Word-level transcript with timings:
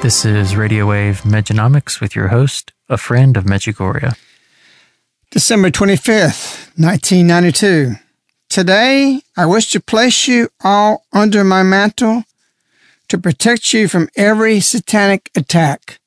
This 0.00 0.24
is 0.24 0.54
Radio 0.54 0.86
Wave 0.86 1.22
Mejanomics 1.22 2.00
with 2.00 2.14
your 2.14 2.28
host, 2.28 2.72
a 2.88 2.96
friend 2.96 3.36
of 3.36 3.44
Medjugorje. 3.44 4.16
December 5.32 5.72
25th, 5.72 6.70
1992. 6.78 7.96
Today, 8.48 9.20
I 9.36 9.44
wish 9.44 9.72
to 9.72 9.80
place 9.80 10.28
you 10.28 10.50
all 10.62 11.04
under 11.12 11.42
my 11.42 11.64
mantle 11.64 12.22
to 13.08 13.18
protect 13.18 13.72
you 13.74 13.88
from 13.88 14.08
every 14.16 14.60
satanic 14.60 15.32
attack. 15.34 15.98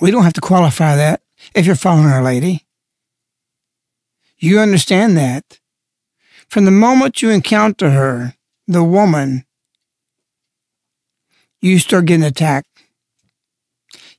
We 0.00 0.10
don't 0.10 0.24
have 0.24 0.32
to 0.32 0.40
qualify 0.40 0.96
that 0.96 1.22
if 1.54 1.64
you're 1.64 1.76
following 1.76 2.08
Our 2.08 2.24
Lady. 2.24 2.66
You 4.36 4.58
understand 4.58 5.16
that. 5.16 5.60
From 6.48 6.64
the 6.64 6.72
moment 6.72 7.22
you 7.22 7.30
encounter 7.30 7.90
her, 7.90 8.34
the 8.66 8.82
woman, 8.82 9.44
you 11.60 11.78
start 11.78 12.06
getting 12.06 12.24
attacked. 12.24 12.68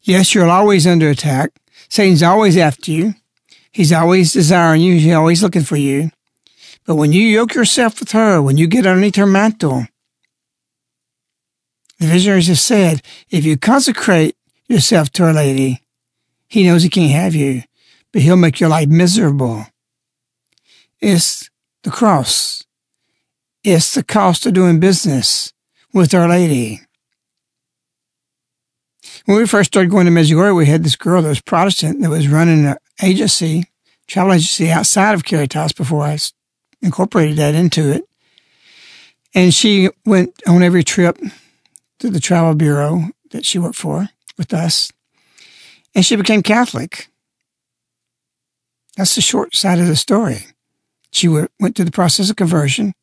Yes, 0.01 0.33
you're 0.33 0.49
always 0.49 0.87
under 0.87 1.09
attack. 1.09 1.51
Satan's 1.89 2.23
always 2.23 2.57
after 2.57 2.91
you. 2.91 3.15
He's 3.71 3.93
always 3.93 4.33
desiring 4.33 4.81
you. 4.81 4.95
He's 4.95 5.13
always 5.13 5.43
looking 5.43 5.63
for 5.63 5.77
you. 5.77 6.11
But 6.85 6.95
when 6.95 7.13
you 7.13 7.21
yoke 7.21 7.53
yourself 7.53 7.99
with 7.99 8.11
her, 8.11 8.41
when 8.41 8.57
you 8.57 8.67
get 8.67 8.87
underneath 8.87 9.15
her 9.15 9.25
mantle, 9.25 9.87
the 11.99 12.07
visionaries 12.07 12.47
have 12.47 12.59
said, 12.59 13.01
if 13.29 13.45
you 13.45 13.57
consecrate 13.57 14.35
yourself 14.67 15.11
to 15.11 15.23
Our 15.25 15.33
Lady, 15.33 15.81
he 16.47 16.63
knows 16.63 16.83
he 16.83 16.89
can't 16.89 17.11
have 17.11 17.35
you, 17.35 17.63
but 18.11 18.23
he'll 18.23 18.35
make 18.35 18.59
your 18.59 18.69
life 18.69 18.89
miserable. 18.89 19.67
It's 20.99 21.49
the 21.83 21.91
cross. 21.91 22.65
It's 23.63 23.93
the 23.93 24.03
cost 24.03 24.45
of 24.45 24.53
doing 24.53 24.79
business 24.79 25.53
with 25.93 26.13
Our 26.13 26.27
Lady. 26.27 26.81
When 29.25 29.37
we 29.37 29.45
first 29.45 29.71
started 29.71 29.91
going 29.91 30.05
to 30.07 30.11
Medjugorje, 30.11 30.55
we 30.55 30.65
had 30.65 30.83
this 30.83 30.95
girl 30.95 31.21
that 31.21 31.29
was 31.29 31.41
Protestant 31.41 32.01
that 32.01 32.09
was 32.09 32.27
running 32.27 32.65
an 32.65 32.77
agency, 33.03 33.65
travel 34.07 34.33
agency 34.33 34.69
outside 34.69 35.13
of 35.13 35.23
Caritas 35.23 35.73
before 35.73 36.03
I 36.03 36.17
incorporated 36.81 37.37
that 37.37 37.53
into 37.53 37.91
it. 37.91 38.03
And 39.33 39.53
she 39.53 39.89
went 40.05 40.41
on 40.47 40.63
every 40.63 40.83
trip 40.83 41.19
to 41.99 42.09
the 42.09 42.19
travel 42.19 42.55
bureau 42.55 43.09
that 43.29 43.45
she 43.45 43.59
worked 43.59 43.77
for 43.77 44.09
with 44.37 44.53
us. 44.53 44.91
And 45.93 46.05
she 46.05 46.15
became 46.15 46.41
Catholic. 46.41 47.07
That's 48.97 49.15
the 49.15 49.21
short 49.21 49.55
side 49.55 49.79
of 49.79 49.87
the 49.87 49.95
story. 49.95 50.47
She 51.11 51.27
went 51.27 51.75
through 51.75 51.85
the 51.85 51.91
process 51.91 52.29
of 52.29 52.35
conversion. 52.35 52.93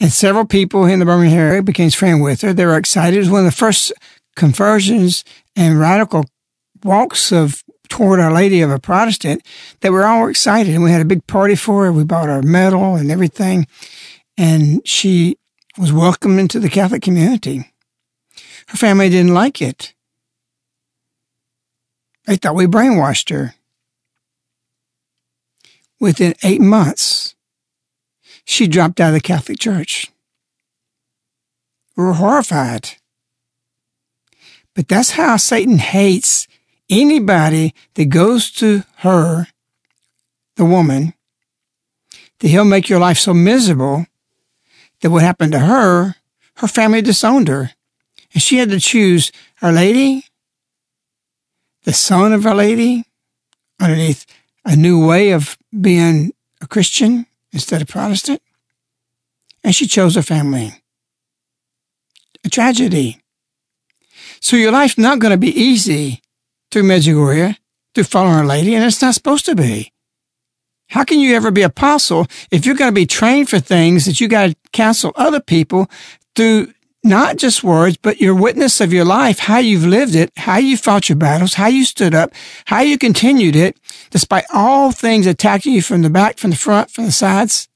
And 0.00 0.12
several 0.12 0.44
people 0.44 0.86
in 0.86 1.00
the 1.00 1.04
Birmingham 1.04 1.38
area 1.38 1.62
became 1.62 1.90
friends 1.90 2.22
with 2.22 2.40
her. 2.42 2.52
They 2.52 2.66
were 2.66 2.78
excited. 2.78 3.16
It 3.16 3.20
was 3.20 3.30
one 3.30 3.40
of 3.40 3.46
the 3.46 3.56
first 3.56 3.92
conversions 4.38 5.24
and 5.54 5.78
radical 5.78 6.24
walks 6.82 7.32
of 7.32 7.62
toward 7.88 8.20
Our 8.20 8.32
Lady 8.32 8.62
of 8.62 8.70
a 8.70 8.78
Protestant 8.78 9.42
that 9.80 9.92
we're 9.92 10.04
all 10.04 10.28
excited. 10.28 10.74
And 10.74 10.84
we 10.84 10.92
had 10.92 11.02
a 11.02 11.06
big 11.06 11.26
party 11.26 11.56
for 11.56 11.84
her. 11.84 11.92
We 11.92 12.04
bought 12.04 12.28
her 12.28 12.42
medal 12.42 12.94
and 12.94 13.10
everything. 13.10 13.66
And 14.36 14.86
she 14.86 15.36
was 15.76 15.92
welcomed 15.92 16.38
into 16.38 16.60
the 16.60 16.68
Catholic 16.68 17.02
community. 17.02 17.70
Her 18.68 18.76
family 18.76 19.10
didn't 19.10 19.34
like 19.34 19.60
it. 19.60 19.94
They 22.26 22.36
thought 22.36 22.54
we 22.54 22.66
brainwashed 22.66 23.30
her. 23.30 23.54
Within 25.98 26.34
eight 26.44 26.60
months, 26.60 27.34
she 28.44 28.68
dropped 28.68 29.00
out 29.00 29.08
of 29.08 29.14
the 29.14 29.20
Catholic 29.20 29.58
Church. 29.58 30.10
We 31.96 32.04
were 32.04 32.12
horrified. 32.12 32.97
But 34.78 34.86
that's 34.86 35.10
how 35.10 35.36
Satan 35.38 35.78
hates 35.78 36.46
anybody 36.88 37.74
that 37.94 38.10
goes 38.10 38.48
to 38.52 38.84
her, 38.98 39.48
the 40.54 40.64
woman, 40.64 41.14
that 42.38 42.46
he'll 42.46 42.64
make 42.64 42.88
your 42.88 43.00
life 43.00 43.18
so 43.18 43.34
miserable 43.34 44.06
that 45.00 45.10
what 45.10 45.22
happened 45.22 45.50
to 45.50 45.58
her, 45.58 46.14
her 46.58 46.68
family 46.68 47.02
disowned 47.02 47.48
her. 47.48 47.72
And 48.32 48.40
she 48.40 48.58
had 48.58 48.70
to 48.70 48.78
choose 48.78 49.32
Our 49.62 49.72
Lady, 49.72 50.26
the 51.82 51.92
son 51.92 52.32
of 52.32 52.46
Our 52.46 52.54
Lady, 52.54 53.04
underneath 53.80 54.26
a 54.64 54.76
new 54.76 55.04
way 55.04 55.32
of 55.32 55.58
being 55.80 56.30
a 56.60 56.68
Christian 56.68 57.26
instead 57.50 57.82
of 57.82 57.88
Protestant. 57.88 58.40
And 59.64 59.74
she 59.74 59.88
chose 59.88 60.14
her 60.14 60.22
family. 60.22 60.72
A 62.44 62.48
tragedy. 62.48 63.20
So 64.40 64.56
your 64.56 64.72
life's 64.72 64.98
not 64.98 65.18
going 65.18 65.32
to 65.32 65.38
be 65.38 65.58
easy 65.58 66.22
through 66.70 66.84
Medjugorje, 66.84 67.56
through 67.94 68.04
following 68.04 68.34
Our 68.34 68.46
Lady, 68.46 68.74
and 68.74 68.84
it's 68.84 69.02
not 69.02 69.14
supposed 69.14 69.46
to 69.46 69.54
be. 69.54 69.92
How 70.90 71.04
can 71.04 71.20
you 71.20 71.34
ever 71.34 71.50
be 71.50 71.62
apostle 71.62 72.26
if 72.50 72.64
you're 72.64 72.74
going 72.74 72.90
to 72.90 72.94
be 72.94 73.06
trained 73.06 73.48
for 73.48 73.58
things 73.58 74.06
that 74.06 74.20
you 74.20 74.28
got 74.28 74.50
to 74.50 74.56
counsel 74.72 75.12
other 75.16 75.40
people 75.40 75.90
through 76.34 76.72
not 77.04 77.36
just 77.36 77.62
words, 77.62 77.96
but 77.96 78.20
your 78.20 78.34
witness 78.34 78.80
of 78.80 78.92
your 78.92 79.04
life, 79.04 79.38
how 79.38 79.58
you've 79.58 79.86
lived 79.86 80.14
it, 80.14 80.32
how 80.36 80.56
you 80.56 80.76
fought 80.76 81.08
your 81.08 81.16
battles, 81.16 81.54
how 81.54 81.66
you 81.66 81.84
stood 81.84 82.14
up, 82.14 82.32
how 82.66 82.80
you 82.80 82.98
continued 82.98 83.54
it, 83.56 83.76
despite 84.10 84.44
all 84.52 84.90
things 84.90 85.26
attacking 85.26 85.72
you 85.72 85.82
from 85.82 86.02
the 86.02 86.10
back, 86.10 86.38
from 86.38 86.50
the 86.50 86.56
front, 86.56 86.90
from 86.90 87.04
the 87.04 87.12
sides, 87.12 87.68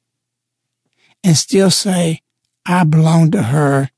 and 1.23 1.37
still 1.37 1.71
say, 1.71 2.21
I 2.67 2.85
belong 2.85 3.31
to 3.33 3.45
her. 3.45 3.91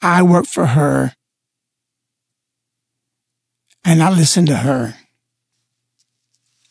I 0.00 0.22
work 0.22 0.46
for 0.46 0.66
her. 0.66 1.14
And 3.84 4.02
I 4.02 4.10
listened 4.10 4.46
to 4.48 4.56
her. 4.56 4.94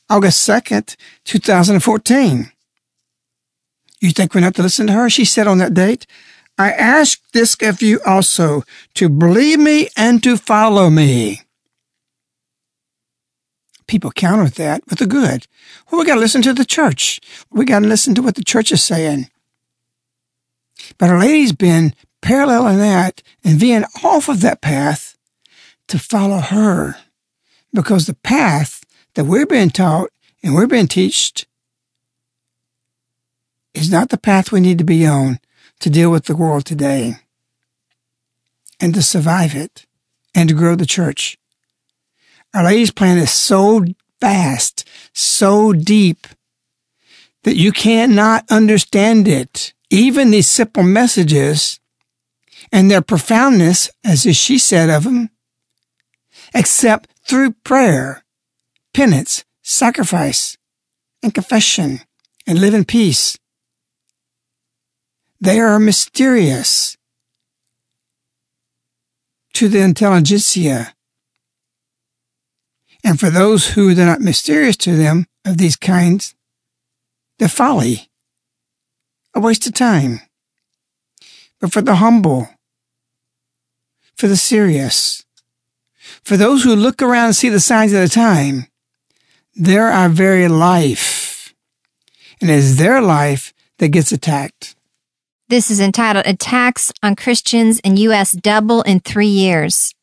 August 0.09 0.47
2nd, 0.47 0.95
2014. 1.23 2.51
You 4.01 4.11
think 4.11 4.33
we're 4.33 4.41
not 4.41 4.55
to 4.55 4.61
listen 4.61 4.87
to 4.87 4.93
her? 4.93 5.09
She 5.09 5.25
said 5.25 5.47
on 5.47 5.59
that 5.59 5.73
date, 5.73 6.05
I 6.57 6.71
ask 6.71 7.21
this 7.31 7.55
of 7.61 7.81
you 7.81 7.99
also 8.05 8.63
to 8.95 9.09
believe 9.09 9.59
me 9.59 9.89
and 9.95 10.21
to 10.23 10.37
follow 10.37 10.89
me. 10.89 11.41
People 13.87 14.11
counter 14.11 14.49
that 14.49 14.83
with 14.89 14.99
the 14.99 15.07
good. 15.07 15.47
Well, 15.89 15.99
we 15.99 16.05
got 16.05 16.15
to 16.15 16.19
listen 16.19 16.41
to 16.43 16.53
the 16.53 16.65
church. 16.65 17.19
We 17.49 17.65
got 17.65 17.79
to 17.79 17.87
listen 17.87 18.13
to 18.15 18.21
what 18.21 18.35
the 18.35 18.43
church 18.43 18.71
is 18.71 18.83
saying. 18.83 19.29
But 20.97 21.09
Our 21.09 21.19
Lady's 21.19 21.53
been 21.53 21.93
paralleling 22.21 22.77
that 22.79 23.21
and 23.43 23.59
being 23.59 23.83
off 24.03 24.29
of 24.29 24.41
that 24.41 24.61
path 24.61 25.12
to 25.87 25.99
follow 25.99 26.39
her 26.39 26.95
because 27.73 28.05
the 28.05 28.13
path 28.15 28.83
that 29.15 29.25
we're 29.25 29.45
being 29.45 29.69
taught 29.69 30.09
and 30.43 30.53
we're 30.53 30.67
being 30.67 30.87
taught 30.87 31.45
is 33.73 33.91
not 33.91 34.09
the 34.09 34.17
path 34.17 34.51
we 34.51 34.59
need 34.59 34.77
to 34.77 34.83
be 34.83 35.05
on 35.05 35.39
to 35.79 35.89
deal 35.89 36.11
with 36.11 36.25
the 36.25 36.35
world 36.35 36.65
today 36.65 37.15
and 38.79 38.93
to 38.93 39.01
survive 39.01 39.55
it 39.55 39.85
and 40.35 40.49
to 40.49 40.55
grow 40.55 40.75
the 40.75 40.85
church. 40.85 41.37
Our 42.53 42.65
Lady's 42.65 42.91
plan 42.91 43.17
is 43.17 43.31
so 43.31 43.83
vast, 44.21 44.87
so 45.13 45.73
deep 45.73 46.27
that 47.43 47.55
you 47.55 47.71
cannot 47.71 48.45
understand 48.49 49.27
it. 49.27 49.73
Even 49.89 50.31
these 50.31 50.47
simple 50.47 50.83
messages 50.83 51.79
and 52.71 52.89
their 52.89 53.01
profoundness, 53.01 53.89
as 54.03 54.23
she 54.35 54.57
said 54.57 54.89
of 54.89 55.03
them, 55.03 55.29
except 56.53 57.09
through 57.27 57.51
prayer, 57.63 58.23
penance, 58.93 59.43
sacrifice, 59.61 60.57
and 61.21 61.33
confession, 61.33 62.01
and 62.45 62.59
live 62.59 62.73
in 62.73 62.85
peace. 62.85 63.37
They 65.39 65.59
are 65.59 65.79
mysterious 65.79 66.97
to 69.53 69.67
the 69.67 69.79
intelligentsia. 69.81 70.93
And 73.03 73.19
for 73.19 73.29
those 73.29 73.71
who 73.71 73.91
are 73.91 74.05
not 74.05 74.21
mysterious 74.21 74.77
to 74.77 74.95
them 74.95 75.25
of 75.45 75.57
these 75.57 75.75
kinds, 75.75 76.35
they're 77.39 77.49
folly, 77.49 78.09
a 79.33 79.39
waste 79.39 79.67
of 79.67 79.73
time. 79.73 80.21
But 81.59 81.73
for 81.73 81.81
the 81.81 81.95
humble, 81.95 82.49
for 84.15 84.27
the 84.27 84.37
serious, 84.37 85.25
for 86.23 86.37
those 86.37 86.63
who 86.63 86.75
look 86.75 87.01
around 87.01 87.27
and 87.27 87.35
see 87.35 87.49
the 87.49 87.59
signs 87.59 87.93
of 87.93 88.01
the 88.01 88.09
time, 88.09 88.67
they're 89.55 89.91
our 89.91 90.09
very 90.09 90.47
life. 90.47 91.53
And 92.41 92.49
it's 92.49 92.77
their 92.77 93.01
life 93.01 93.53
that 93.77 93.89
gets 93.89 94.11
attacked. 94.11 94.75
This 95.49 95.69
is 95.69 95.79
entitled 95.79 96.25
Attacks 96.25 96.91
on 97.03 97.15
Christians 97.15 97.79
in 97.79 97.97
U.S. 97.97 98.31
Double 98.31 98.81
in 98.81 98.99
Three 99.01 99.27
Years. 99.27 99.93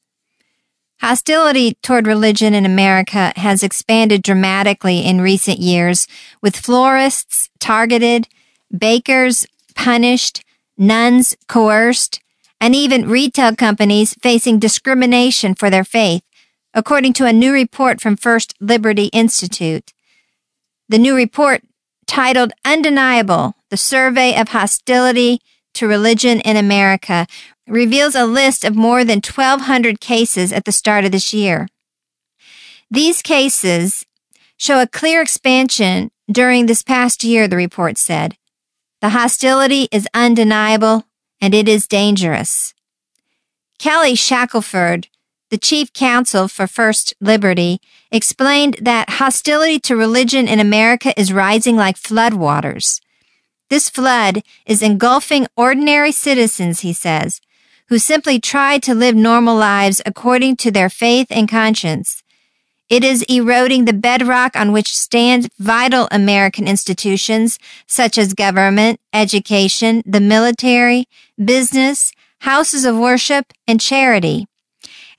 Hostility 1.01 1.79
toward 1.83 2.07
religion 2.07 2.53
in 2.53 2.67
America 2.67 3.33
has 3.37 3.63
expanded 3.63 4.23
dramatically 4.23 5.01
in 5.01 5.23
recent 5.23 5.59
years, 5.59 6.07
with 6.43 6.55
florists 6.55 7.49
targeted, 7.59 8.29
bakers 8.77 9.47
punished, 9.75 10.45
nuns 10.77 11.37
coerced, 11.49 12.21
and 12.61 12.75
even 12.75 13.09
retail 13.09 13.57
companies 13.57 14.15
facing 14.23 14.59
discrimination 14.59 15.55
for 15.55 15.71
their 15.71 15.85
faith, 15.85 16.23
according 16.75 17.13
to 17.15 17.27
a 17.27 17.33
new 17.33 17.53
report 17.53 18.01
from 18.01 18.17
First 18.17 18.55
Liberty 18.61 19.07
Institute. 19.07 19.93
The 20.89 20.99
new 20.99 21.15
report 21.15 21.63
titled 22.07 22.53
Undeniable, 22.65 23.55
the 23.71 23.77
Survey 23.77 24.39
of 24.39 24.49
Hostility 24.49 25.41
to 25.75 25.87
Religion 25.87 26.41
in 26.41 26.57
America, 26.57 27.27
reveals 27.67 28.15
a 28.15 28.27
list 28.27 28.65
of 28.65 28.75
more 28.75 29.05
than 29.05 29.19
1,200 29.19 30.01
cases 30.01 30.53
at 30.53 30.65
the 30.65 30.73
start 30.73 31.05
of 31.05 31.13
this 31.13 31.33
year. 31.33 31.69
These 32.91 33.23
cases 33.23 34.05
show 34.57 34.83
a 34.83 34.87
clear 34.87 35.23
expansion 35.23 36.11
during 36.31 36.67
this 36.67 36.83
past 36.83 37.23
year, 37.23 37.47
the 37.47 37.57
report 37.57 37.97
said. 37.97 38.37
The 39.01 39.11
hostility 39.11 39.89
is 39.91 40.09
undeniable 40.13 41.05
and 41.41 41.55
it 41.55 41.69
is 41.69 41.87
dangerous. 41.87 42.75
Kelly 43.79 44.15
Shackelford, 44.15 45.09
the 45.51 45.59
chief 45.59 45.93
counsel 45.93 46.49
for 46.49 46.67
First 46.67 47.15
Liberty, 47.21 47.81
explained 48.13 48.77
that 48.81 49.11
hostility 49.11 49.79
to 49.81 49.97
religion 49.97 50.47
in 50.47 50.61
America 50.61 51.19
is 51.19 51.33
rising 51.33 51.77
like 51.77 51.97
floodwaters. 51.97 53.01
This 53.71 53.89
flood 53.89 54.43
is 54.67 54.83
engulfing 54.83 55.47
ordinary 55.57 56.13
citizens, 56.13 56.81
he 56.81 56.93
says, 56.93 57.41
who 57.89 57.99
simply 57.99 58.39
try 58.39 58.79
to 58.79 58.95
live 58.95 59.15
normal 59.15 59.57
lives 59.57 60.03
according 60.05 60.57
to 60.57 60.71
their 60.71 60.91
faith 60.91 61.29
and 61.31 61.49
conscience. 61.49 62.23
It 62.91 63.05
is 63.05 63.23
eroding 63.29 63.85
the 63.85 63.93
bedrock 63.93 64.57
on 64.57 64.73
which 64.73 64.99
stand 64.99 65.49
vital 65.61 66.09
American 66.11 66.67
institutions 66.67 67.61
such 67.87 68.19
as 68.19 68.35
government, 68.35 69.01
education, 69.13 70.03
the 70.05 70.21
military, 70.21 71.07
business, 71.43 72.11
houses 72.41 72.85
of 72.85 72.99
worship, 72.99 73.53
and 73.69 73.81
charity. 73.81 74.49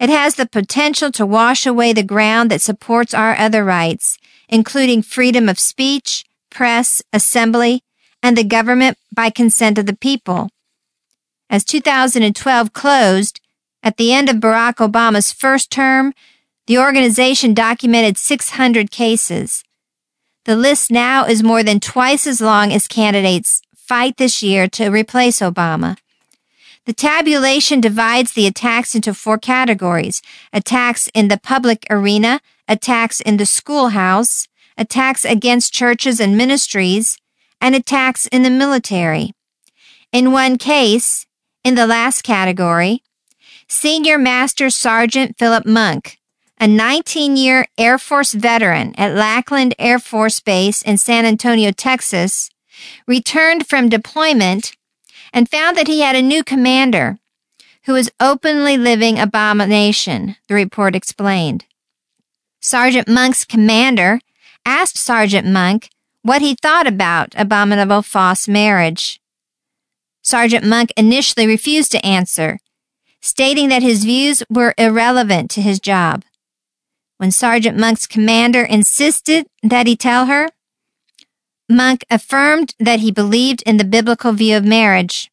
It 0.01 0.09
has 0.09 0.35
the 0.35 0.45
potential 0.45 1.11
to 1.13 1.25
wash 1.25 1.65
away 1.65 1.93
the 1.93 2.03
ground 2.03 2.51
that 2.51 2.61
supports 2.61 3.13
our 3.13 3.37
other 3.37 3.63
rights, 3.63 4.17
including 4.49 5.01
freedom 5.01 5.47
of 5.47 5.57
speech, 5.57 6.25
press, 6.49 7.01
assembly, 7.13 7.83
and 8.21 8.35
the 8.35 8.43
government 8.43 8.97
by 9.15 9.29
consent 9.29 9.77
of 9.77 9.85
the 9.85 9.95
people. 9.95 10.49
As 11.49 11.63
2012 11.63 12.73
closed, 12.73 13.39
at 13.81 13.97
the 13.97 14.11
end 14.11 14.29
of 14.29 14.37
Barack 14.37 14.75
Obama's 14.75 15.31
first 15.31 15.71
term, 15.71 16.13
the 16.71 16.77
organization 16.77 17.53
documented 17.53 18.17
600 18.17 18.91
cases. 18.91 19.65
The 20.45 20.55
list 20.55 20.89
now 20.89 21.25
is 21.25 21.43
more 21.43 21.63
than 21.63 21.81
twice 21.81 22.25
as 22.25 22.39
long 22.39 22.71
as 22.71 22.87
candidates 22.87 23.61
fight 23.75 24.15
this 24.15 24.41
year 24.41 24.69
to 24.69 24.89
replace 24.89 25.41
Obama. 25.41 25.97
The 26.85 26.93
tabulation 26.93 27.81
divides 27.81 28.31
the 28.31 28.47
attacks 28.47 28.95
into 28.95 29.13
four 29.13 29.37
categories 29.37 30.21
attacks 30.53 31.09
in 31.13 31.27
the 31.27 31.37
public 31.37 31.85
arena, 31.89 32.39
attacks 32.69 33.19
in 33.19 33.35
the 33.35 33.45
schoolhouse, 33.45 34.47
attacks 34.77 35.25
against 35.25 35.73
churches 35.73 36.21
and 36.21 36.37
ministries, 36.37 37.17
and 37.59 37.75
attacks 37.75 38.27
in 38.27 38.43
the 38.43 38.49
military. 38.49 39.33
In 40.13 40.31
one 40.31 40.57
case, 40.57 41.25
in 41.65 41.75
the 41.75 41.85
last 41.85 42.21
category, 42.21 43.03
Senior 43.67 44.17
Master 44.17 44.69
Sergeant 44.69 45.37
Philip 45.37 45.65
Monk, 45.65 46.20
a 46.61 46.67
19 46.67 47.35
year 47.37 47.65
Air 47.75 47.97
Force 47.97 48.33
veteran 48.33 48.93
at 48.95 49.15
Lackland 49.15 49.73
Air 49.79 49.97
Force 49.97 50.39
Base 50.39 50.83
in 50.83 50.95
San 50.95 51.25
Antonio, 51.25 51.71
Texas, 51.71 52.51
returned 53.07 53.65
from 53.65 53.89
deployment 53.89 54.77
and 55.33 55.49
found 55.49 55.75
that 55.75 55.87
he 55.87 56.01
had 56.01 56.15
a 56.15 56.21
new 56.21 56.43
commander 56.43 57.17
who 57.85 57.93
was 57.93 58.11
openly 58.19 58.77
living 58.77 59.17
abomination, 59.17 60.35
the 60.47 60.53
report 60.53 60.95
explained. 60.95 61.65
Sergeant 62.59 63.07
Monk's 63.07 63.43
commander 63.43 64.19
asked 64.63 64.97
Sergeant 64.97 65.47
Monk 65.47 65.89
what 66.21 66.43
he 66.43 66.53
thought 66.53 66.85
about 66.85 67.33
abominable 67.35 68.03
false 68.03 68.47
marriage. 68.47 69.19
Sergeant 70.21 70.63
Monk 70.63 70.93
initially 70.95 71.47
refused 71.47 71.91
to 71.93 72.05
answer, 72.05 72.59
stating 73.19 73.69
that 73.69 73.81
his 73.81 74.03
views 74.03 74.43
were 74.47 74.75
irrelevant 74.77 75.49
to 75.49 75.61
his 75.63 75.79
job. 75.79 76.23
When 77.21 77.29
Sergeant 77.29 77.77
Monk's 77.77 78.07
commander 78.07 78.63
insisted 78.63 79.45
that 79.61 79.85
he 79.85 79.95
tell 79.95 80.25
her, 80.25 80.47
Monk 81.69 82.03
affirmed 82.09 82.73
that 82.79 83.01
he 83.01 83.11
believed 83.11 83.61
in 83.61 83.77
the 83.77 83.83
biblical 83.83 84.31
view 84.31 84.57
of 84.57 84.65
marriage. 84.65 85.29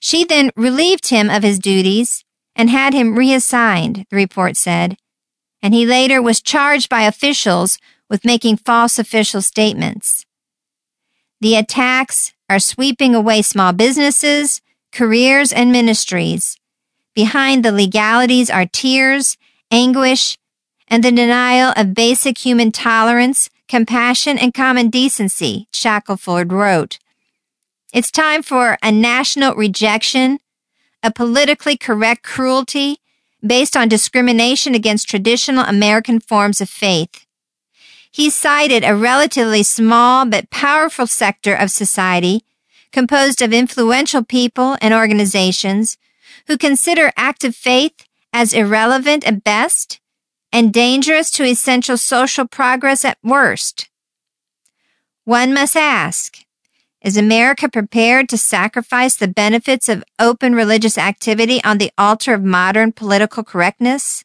She 0.00 0.22
then 0.22 0.50
relieved 0.54 1.08
him 1.08 1.30
of 1.30 1.44
his 1.44 1.58
duties 1.58 2.26
and 2.54 2.68
had 2.68 2.92
him 2.92 3.16
reassigned, 3.16 4.04
the 4.10 4.16
report 4.16 4.58
said, 4.58 4.98
and 5.62 5.72
he 5.72 5.86
later 5.86 6.20
was 6.20 6.42
charged 6.42 6.90
by 6.90 7.04
officials 7.04 7.78
with 8.10 8.26
making 8.26 8.58
false 8.58 8.98
official 8.98 9.40
statements. 9.40 10.26
The 11.40 11.56
attacks 11.56 12.34
are 12.50 12.58
sweeping 12.58 13.14
away 13.14 13.40
small 13.40 13.72
businesses, 13.72 14.60
careers, 14.92 15.54
and 15.54 15.72
ministries. 15.72 16.58
Behind 17.14 17.64
the 17.64 17.72
legalities 17.72 18.50
are 18.50 18.66
tears, 18.66 19.38
anguish, 19.70 20.36
and 20.92 21.02
the 21.02 21.10
denial 21.10 21.72
of 21.74 21.94
basic 21.94 22.36
human 22.36 22.70
tolerance, 22.70 23.48
compassion, 23.66 24.36
and 24.36 24.52
common 24.52 24.90
decency, 24.90 25.66
Shackelford 25.72 26.52
wrote. 26.52 26.98
It's 27.94 28.10
time 28.10 28.42
for 28.42 28.76
a 28.82 28.92
national 28.92 29.54
rejection, 29.54 30.38
a 31.02 31.10
politically 31.10 31.78
correct 31.78 32.22
cruelty 32.24 32.98
based 33.40 33.74
on 33.74 33.88
discrimination 33.88 34.74
against 34.74 35.08
traditional 35.08 35.64
American 35.64 36.20
forms 36.20 36.60
of 36.60 36.68
faith. 36.68 37.24
He 38.10 38.28
cited 38.28 38.84
a 38.84 38.94
relatively 38.94 39.62
small 39.62 40.26
but 40.26 40.50
powerful 40.50 41.06
sector 41.06 41.54
of 41.54 41.70
society 41.70 42.44
composed 42.92 43.40
of 43.40 43.54
influential 43.54 44.22
people 44.22 44.76
and 44.82 44.92
organizations 44.92 45.96
who 46.48 46.58
consider 46.58 47.12
active 47.16 47.56
faith 47.56 48.06
as 48.34 48.52
irrelevant 48.52 49.24
at 49.24 49.42
best 49.42 49.98
and 50.52 50.72
dangerous 50.72 51.30
to 51.32 51.44
essential 51.44 51.96
social 51.96 52.46
progress 52.46 53.04
at 53.04 53.18
worst. 53.22 53.88
One 55.24 55.54
must 55.54 55.76
ask, 55.76 56.38
is 57.00 57.16
America 57.16 57.68
prepared 57.68 58.28
to 58.28 58.38
sacrifice 58.38 59.16
the 59.16 59.28
benefits 59.28 59.88
of 59.88 60.04
open 60.18 60.54
religious 60.54 60.98
activity 60.98 61.62
on 61.64 61.78
the 61.78 61.90
altar 61.98 62.34
of 62.34 62.44
modern 62.44 62.92
political 62.92 63.42
correctness? 63.42 64.24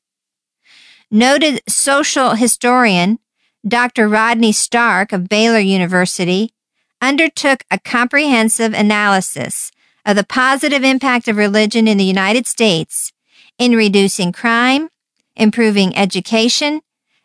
Noted 1.10 1.62
social 1.68 2.36
historian 2.36 3.20
Dr. 3.68 4.08
Rodney 4.08 4.52
Stark 4.52 5.12
of 5.12 5.28
Baylor 5.28 5.60
University 5.60 6.54
undertook 7.02 7.64
a 7.72 7.80
comprehensive 7.80 8.74
analysis 8.74 9.72
of 10.06 10.16
the 10.16 10.24
positive 10.24 10.84
impact 10.84 11.28
of 11.28 11.38
religion 11.38 11.88
in 11.88 11.98
the 11.98 12.04
United 12.04 12.48
States 12.48 13.12
in 13.58 13.76
reducing 13.76 14.32
crime, 14.32 14.90
improving 15.38 15.96
education, 15.96 16.82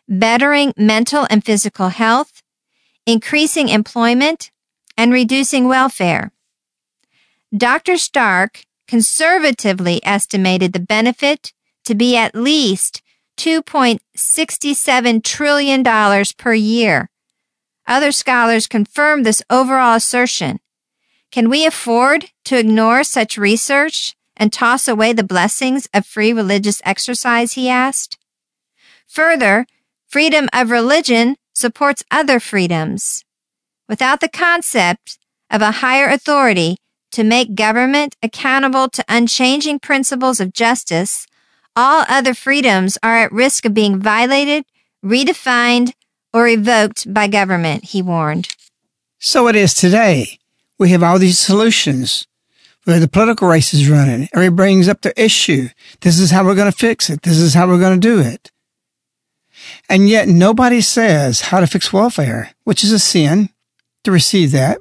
bettering 0.08 0.72
mental 0.76 1.26
and 1.30 1.44
physical 1.44 1.88
health, 1.88 2.42
increasing 3.06 3.68
employment, 3.68 4.50
and 4.96 5.12
reducing 5.12 5.66
welfare. 5.66 6.30
Dr. 7.56 7.96
Stark 7.96 8.64
conservatively 8.86 10.00
estimated 10.04 10.72
the 10.72 10.80
benefit 10.80 11.52
to 11.84 11.94
be 11.94 12.16
at 12.16 12.34
least 12.34 13.02
$2.67 13.36 15.24
trillion 15.24 16.24
per 16.36 16.54
year. 16.54 17.10
Other 17.86 18.12
scholars 18.12 18.66
confirm 18.66 19.22
this 19.22 19.42
overall 19.50 19.96
assertion. 19.96 20.60
Can 21.30 21.48
we 21.48 21.66
afford 21.66 22.26
to 22.44 22.58
ignore 22.58 23.02
such 23.02 23.38
research 23.38 24.14
and 24.36 24.52
toss 24.52 24.88
away 24.88 25.12
the 25.12 25.24
blessings 25.24 25.88
of 25.94 26.06
free 26.06 26.32
religious 26.32 26.82
exercise? 26.84 27.52
He 27.52 27.68
asked. 27.68 28.18
Further, 29.06 29.66
freedom 30.08 30.48
of 30.52 30.70
religion 30.70 31.36
supports 31.54 32.04
other 32.10 32.40
freedoms. 32.40 33.24
Without 33.88 34.20
the 34.20 34.28
concept 34.28 35.18
of 35.50 35.60
a 35.60 35.70
higher 35.82 36.08
authority 36.08 36.78
to 37.10 37.22
make 37.22 37.54
government 37.54 38.16
accountable 38.22 38.88
to 38.88 39.04
unchanging 39.08 39.78
principles 39.78 40.40
of 40.40 40.52
justice, 40.54 41.26
all 41.76 42.04
other 42.08 42.34
freedoms 42.34 42.98
are 43.02 43.18
at 43.18 43.32
risk 43.32 43.64
of 43.64 43.74
being 43.74 43.98
violated, 43.98 44.64
redefined, 45.04 45.92
or 46.32 46.44
revoked 46.44 47.12
by 47.12 47.26
government, 47.26 47.84
he 47.84 48.00
warned. 48.00 48.54
So 49.18 49.48
it 49.48 49.56
is 49.56 49.74
today. 49.74 50.38
We 50.78 50.90
have 50.90 51.02
all 51.02 51.18
these 51.18 51.38
solutions 51.38 52.26
where 52.84 53.00
the 53.00 53.08
political 53.08 53.48
race 53.48 53.72
is 53.72 53.88
running. 53.88 54.28
Everybody 54.34 54.56
brings 54.56 54.88
up 54.88 55.02
the 55.02 55.22
issue. 55.22 55.68
This 56.00 56.18
is 56.18 56.30
how 56.30 56.44
we're 56.44 56.54
going 56.54 56.70
to 56.70 56.76
fix 56.76 57.08
it. 57.10 57.22
This 57.22 57.38
is 57.38 57.54
how 57.54 57.68
we're 57.68 57.78
going 57.78 58.00
to 58.00 58.08
do 58.08 58.20
it. 58.20 58.50
And 59.88 60.08
yet 60.08 60.28
nobody 60.28 60.80
says 60.80 61.42
how 61.42 61.60
to 61.60 61.66
fix 61.66 61.92
welfare, 61.92 62.52
which 62.64 62.82
is 62.82 62.92
a 62.92 62.98
sin 62.98 63.50
to 64.04 64.10
receive 64.10 64.50
that 64.52 64.78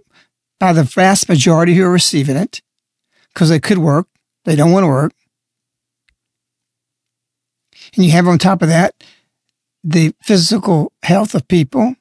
by 0.60 0.74
the 0.74 0.84
vast 0.84 1.30
majority 1.30 1.76
who 1.76 1.84
are 1.84 1.92
receiving 1.92 2.36
it 2.36 2.62
because 3.34 3.50
they 3.50 3.60
could 3.60 3.78
work. 3.78 4.08
They 4.46 4.56
don't 4.56 4.72
want 4.72 4.84
to 4.84 4.88
work. 4.88 5.14
And 7.96 8.06
you 8.06 8.12
have 8.12 8.28
on 8.28 8.38
top 8.38 8.62
of 8.62 8.70
that 8.70 8.96
the 9.84 10.14
physical 10.22 10.92
health 11.02 11.34
of 11.34 11.48
people, 11.48 11.96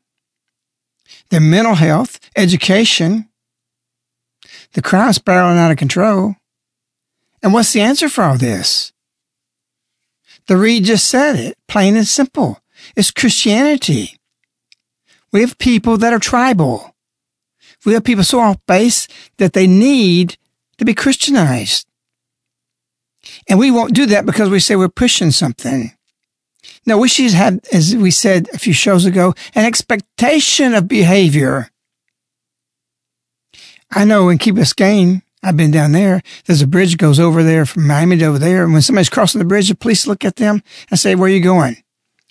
their 1.30 1.40
mental 1.40 1.74
health, 1.74 2.20
education, 2.36 3.29
the 4.72 4.82
crime 4.82 5.12
spiraling 5.12 5.58
out 5.58 5.70
of 5.70 5.76
control. 5.76 6.36
And 7.42 7.52
what's 7.52 7.72
the 7.72 7.80
answer 7.80 8.08
for 8.08 8.24
all 8.24 8.36
this? 8.36 8.92
The 10.46 10.56
Reed 10.56 10.84
just 10.84 11.08
said 11.08 11.36
it, 11.36 11.58
plain 11.68 11.96
and 11.96 12.06
simple. 12.06 12.58
It's 12.96 13.10
Christianity. 13.10 14.16
We 15.32 15.40
have 15.40 15.58
people 15.58 15.96
that 15.98 16.12
are 16.12 16.18
tribal. 16.18 16.94
We 17.84 17.94
have 17.94 18.04
people 18.04 18.24
so 18.24 18.40
off 18.40 18.58
base 18.66 19.06
that 19.38 19.52
they 19.52 19.66
need 19.66 20.36
to 20.78 20.84
be 20.84 20.94
Christianized. 20.94 21.86
And 23.48 23.58
we 23.58 23.70
won't 23.70 23.94
do 23.94 24.06
that 24.06 24.26
because 24.26 24.50
we 24.50 24.60
say 24.60 24.76
we're 24.76 24.88
pushing 24.88 25.30
something. 25.30 25.92
No, 26.86 26.98
we 26.98 27.08
should 27.08 27.32
have, 27.32 27.60
as 27.72 27.94
we 27.94 28.10
said 28.10 28.48
a 28.52 28.58
few 28.58 28.72
shows 28.72 29.04
ago, 29.04 29.34
an 29.54 29.64
expectation 29.64 30.74
of 30.74 30.88
behavior. 30.88 31.70
I 33.92 34.04
know 34.04 34.28
in 34.28 34.38
Key 34.38 34.52
Biscayne, 34.52 35.22
I've 35.42 35.56
been 35.56 35.70
down 35.70 35.92
there. 35.92 36.22
There's 36.44 36.62
a 36.62 36.66
bridge 36.66 36.96
goes 36.96 37.18
over 37.18 37.42
there 37.42 37.66
from 37.66 37.86
Miami 37.86 38.18
to 38.18 38.26
over 38.26 38.38
there. 38.38 38.64
And 38.64 38.72
when 38.72 38.82
somebody's 38.82 39.08
crossing 39.08 39.38
the 39.38 39.44
bridge, 39.44 39.68
the 39.68 39.74
police 39.74 40.06
look 40.06 40.24
at 40.24 40.36
them 40.36 40.62
and 40.90 41.00
say, 41.00 41.14
where 41.14 41.30
are 41.30 41.34
you 41.34 41.42
going? 41.42 41.76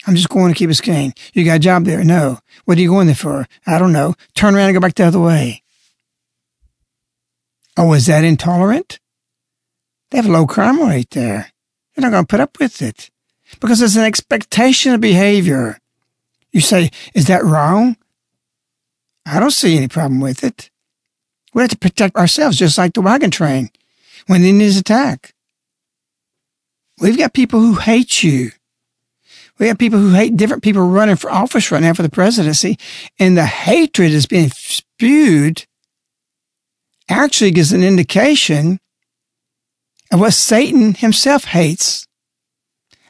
I'm 0.06 0.14
just 0.14 0.28
going 0.28 0.52
to 0.52 0.58
Key 0.58 0.66
Biscayne. 0.66 1.16
You 1.34 1.44
got 1.44 1.56
a 1.56 1.60
job 1.60 1.84
there? 1.84 2.04
No. 2.04 2.38
What 2.64 2.78
are 2.78 2.80
you 2.80 2.88
going 2.88 3.06
there 3.06 3.14
for? 3.14 3.46
I 3.66 3.78
don't 3.78 3.92
know. 3.92 4.14
Turn 4.34 4.54
around 4.54 4.68
and 4.68 4.74
go 4.74 4.80
back 4.80 4.94
the 4.94 5.04
other 5.04 5.20
way. 5.20 5.62
Oh, 7.76 7.92
is 7.92 8.06
that 8.06 8.24
intolerant? 8.24 8.98
They 10.10 10.18
have 10.18 10.26
a 10.26 10.32
low 10.32 10.46
crime 10.46 10.80
rate 10.80 11.10
there. 11.10 11.52
They're 11.94 12.02
not 12.02 12.12
going 12.12 12.24
to 12.24 12.30
put 12.30 12.40
up 12.40 12.58
with 12.58 12.80
it 12.80 13.10
because 13.60 13.80
there's 13.80 13.96
an 13.96 14.04
expectation 14.04 14.92
of 14.92 15.00
behavior. 15.00 15.78
You 16.52 16.60
say, 16.60 16.90
is 17.14 17.26
that 17.26 17.44
wrong? 17.44 17.96
I 19.26 19.38
don't 19.38 19.50
see 19.50 19.76
any 19.76 19.88
problem 19.88 20.20
with 20.20 20.42
it. 20.42 20.70
We 21.52 21.62
have 21.62 21.70
to 21.70 21.78
protect 21.78 22.16
ourselves 22.16 22.56
just 22.56 22.78
like 22.78 22.94
the 22.94 23.00
wagon 23.00 23.30
train 23.30 23.70
when 24.26 24.44
Indians 24.44 24.76
attack. 24.76 25.34
We've 27.00 27.18
got 27.18 27.32
people 27.32 27.60
who 27.60 27.74
hate 27.74 28.22
you. 28.22 28.52
We 29.58 29.68
have 29.68 29.78
people 29.78 29.98
who 29.98 30.12
hate 30.12 30.36
different 30.36 30.62
people 30.62 30.82
running 30.82 31.16
for 31.16 31.30
office 31.30 31.70
right 31.70 31.82
now 31.82 31.92
for 31.92 32.02
the 32.02 32.08
presidency, 32.08 32.78
and 33.18 33.36
the 33.36 33.44
hatred 33.46 34.12
is 34.12 34.26
being 34.26 34.50
spewed 34.50 35.66
actually 37.08 37.50
gives 37.50 37.72
an 37.72 37.82
indication 37.82 38.78
of 40.12 40.20
what 40.20 40.32
Satan 40.32 40.94
himself 40.94 41.44
hates. 41.44 42.06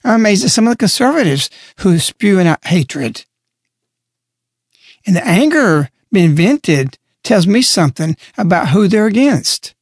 I'm 0.02 0.20
amazed 0.20 0.44
at 0.44 0.50
some 0.50 0.66
of 0.66 0.72
the 0.72 0.76
conservatives 0.78 1.50
who 1.80 1.94
are 1.94 1.98
spewing 1.98 2.46
out 2.46 2.64
hatred. 2.66 3.24
And 5.06 5.14
the 5.14 5.26
anger 5.26 5.90
being 6.10 6.34
vented 6.34 6.98
tells 7.22 7.46
me 7.46 7.62
something 7.62 8.16
about 8.36 8.68
who 8.68 8.88
they're 8.88 9.06
against. 9.06 9.74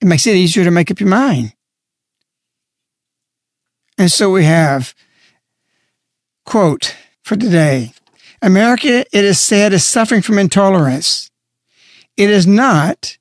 It 0.00 0.06
makes 0.06 0.26
it 0.26 0.36
easier 0.36 0.64
to 0.64 0.70
make 0.70 0.90
up 0.90 1.00
your 1.00 1.08
mind. 1.08 1.54
And 3.98 4.10
so 4.10 4.30
we 4.30 4.44
have, 4.44 4.94
quote, 6.44 6.96
for 7.22 7.36
today 7.36 7.92
America, 8.40 9.04
it 9.12 9.24
is 9.24 9.38
said, 9.38 9.72
is 9.72 9.86
suffering 9.86 10.22
from 10.22 10.38
intolerance. 10.38 11.30
It 12.16 12.28
is 12.28 12.46
not. 12.46 13.16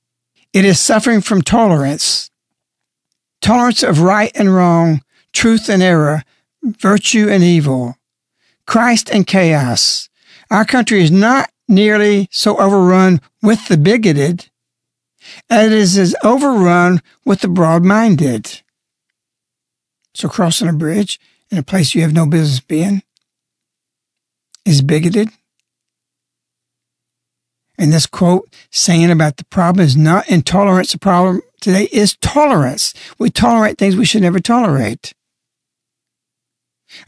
It 0.53 0.65
is 0.65 0.79
suffering 0.79 1.22
from 1.22 1.43
tolerance. 1.43 2.31
Tolerance 3.41 3.84
of 3.84 4.01
right 4.01 4.31
and 4.36 4.53
wrong, 4.53 5.01
truth 5.34 5.70
and 5.70 5.84
error, 5.84 6.24
virtue 6.63 7.29
and 7.29 7.43
evil, 7.43 7.96
Christ 8.65 9.10
and 9.12 9.25
chaos. 9.25 10.10
Our 10.50 10.65
country 10.65 11.01
is 11.01 11.12
not 11.12 11.50
nearly 11.72 12.28
so 12.32 12.58
overrun 12.58 13.22
with 13.42 13.68
the 13.68 13.78
bigoted 13.78 14.50
as 15.50 15.72
it 15.72 16.01
is 16.01 16.16
overrun 16.24 17.01
with 17.25 17.42
the 17.42 17.48
broad 17.48 17.84
minded. 17.84 18.62
So 20.13 20.28
crossing 20.28 20.68
a 20.68 20.74
bridge 20.74 21.20
in 21.50 21.58
a 21.58 21.63
place 21.63 21.96
you 21.96 22.01
have 22.01 22.13
no 22.13 22.25
business 22.25 22.60
being 22.60 23.04
is 24.66 24.82
bigoted. 24.82 25.30
And 27.78 27.92
this 27.92 28.06
quote 28.06 28.54
saying 28.70 29.10
about 29.10 29.38
the 29.38 29.46
problem 29.46 29.84
is 29.84 29.98
not 29.98 30.30
intolerance. 30.30 30.92
The 30.92 31.00
problem 31.00 31.42
today 31.62 31.88
is 31.92 32.16
tolerance. 32.18 32.94
We 33.18 33.30
tolerate 33.30 33.78
things 33.78 33.96
we 33.96 34.06
should 34.06 34.22
never 34.22 34.40
tolerate. 34.40 35.13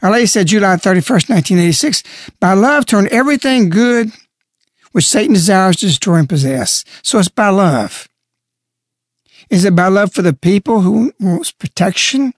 Our 0.02 0.10
Lady 0.10 0.26
said 0.26 0.46
July 0.46 0.76
31st, 0.76 1.28
1986, 1.28 2.02
by 2.40 2.54
love 2.54 2.86
turn 2.86 3.06
everything 3.10 3.68
good 3.68 4.10
which 4.94 5.08
Satan 5.08 5.34
desires 5.34 5.74
to 5.74 5.86
destroy 5.86 6.18
and 6.18 6.28
possess. 6.28 6.84
So 7.02 7.18
it's 7.18 7.26
by 7.26 7.48
love. 7.48 8.08
Is 9.50 9.64
it 9.64 9.74
by 9.74 9.88
love 9.88 10.12
for 10.12 10.22
the 10.22 10.32
people 10.32 10.82
who 10.82 11.12
wants 11.18 11.50
protection? 11.50 12.32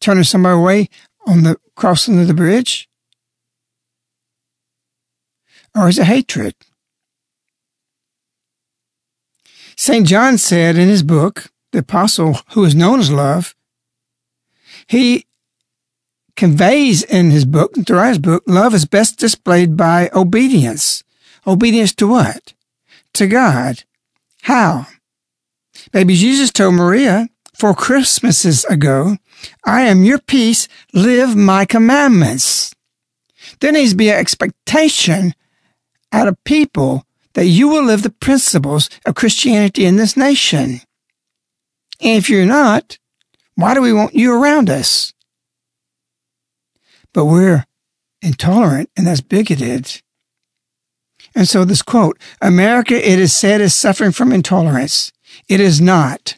Turning 0.00 0.24
somebody 0.24 0.54
away 0.54 0.88
on 1.26 1.42
the 1.42 1.58
crossing 1.76 2.18
of 2.18 2.26
the 2.26 2.32
bridge? 2.32 2.88
Or 5.76 5.90
is 5.90 5.98
it 5.98 6.06
hatred? 6.06 6.54
St. 9.76 10.06
John 10.06 10.38
said 10.38 10.78
in 10.78 10.88
his 10.88 11.02
book, 11.02 11.52
the 11.72 11.80
apostle 11.80 12.38
who 12.52 12.64
is 12.64 12.74
known 12.74 12.98
as 12.98 13.12
love, 13.12 13.54
he 14.86 15.26
conveys 16.34 17.02
in 17.02 17.30
his 17.30 17.44
book, 17.44 17.74
throughout 17.86 18.08
his 18.08 18.18
book, 18.18 18.42
love 18.46 18.72
is 18.72 18.86
best 18.86 19.18
displayed 19.18 19.76
by 19.76 20.08
obedience. 20.14 21.04
Obedience 21.46 21.94
to 21.94 22.06
what? 22.06 22.54
To 23.14 23.26
God. 23.26 23.84
How? 24.42 24.86
Baby 25.92 26.14
Jesus 26.14 26.50
told 26.50 26.74
Maria 26.74 27.28
four 27.54 27.74
Christmases 27.74 28.64
ago, 28.66 29.16
I 29.64 29.82
am 29.82 30.04
your 30.04 30.18
peace, 30.18 30.68
live 30.92 31.36
my 31.36 31.64
commandments. 31.64 32.74
There 33.60 33.72
needs 33.72 33.90
to 33.90 33.96
be 33.96 34.10
an 34.10 34.16
expectation 34.16 35.34
out 36.12 36.28
of 36.28 36.42
people 36.44 37.04
that 37.34 37.46
you 37.46 37.68
will 37.68 37.84
live 37.84 38.02
the 38.02 38.10
principles 38.10 38.90
of 39.06 39.14
Christianity 39.14 39.84
in 39.84 39.96
this 39.96 40.16
nation. 40.16 40.80
And 42.00 42.16
if 42.16 42.28
you're 42.28 42.46
not, 42.46 42.98
why 43.54 43.74
do 43.74 43.82
we 43.82 43.92
want 43.92 44.14
you 44.14 44.32
around 44.32 44.70
us? 44.70 45.12
But 47.12 47.26
we're 47.26 47.66
intolerant 48.22 48.90
and 48.96 49.06
that's 49.06 49.20
bigoted. 49.20 50.00
And 51.34 51.48
so 51.48 51.64
this 51.64 51.82
quote, 51.82 52.18
America, 52.40 52.94
it 52.94 53.18
is 53.18 53.34
said, 53.34 53.60
is 53.60 53.74
suffering 53.74 54.12
from 54.12 54.32
intolerance. 54.32 55.12
It 55.48 55.60
is 55.60 55.80
not. 55.80 56.36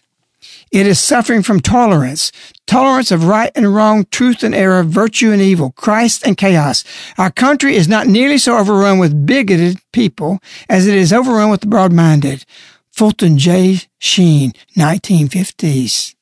It 0.71 0.87
is 0.87 0.99
suffering 0.99 1.43
from 1.43 1.61
tolerance, 1.61 2.33
tolerance 2.67 3.11
of 3.11 3.25
right 3.25 3.53
and 3.55 3.75
wrong, 3.75 4.07
truth 4.11 4.43
and 4.43 4.55
error, 4.55 4.83
virtue 4.83 5.31
and 5.31 5.43
evil, 5.43 5.73
Christ 5.73 6.27
and 6.27 6.37
chaos. 6.37 6.83
Our 7.19 7.31
country 7.31 7.77
is 7.77 7.89
not 7.89 8.07
nearly 8.07 8.39
so 8.39 8.57
overrun 8.57 8.99
with 8.99 9.27
bigoted 9.27 9.79
people 9.93 10.41
as 10.71 10.87
it 10.87 10.95
is 10.95 11.13
overrun 11.13 11.51
with 11.51 11.61
the 11.61 11.67
broad-minded. 11.67 12.47
Fulton 12.91 13.37
J. 13.37 13.81
Sheen, 13.99 14.53
1950s. 14.75 16.15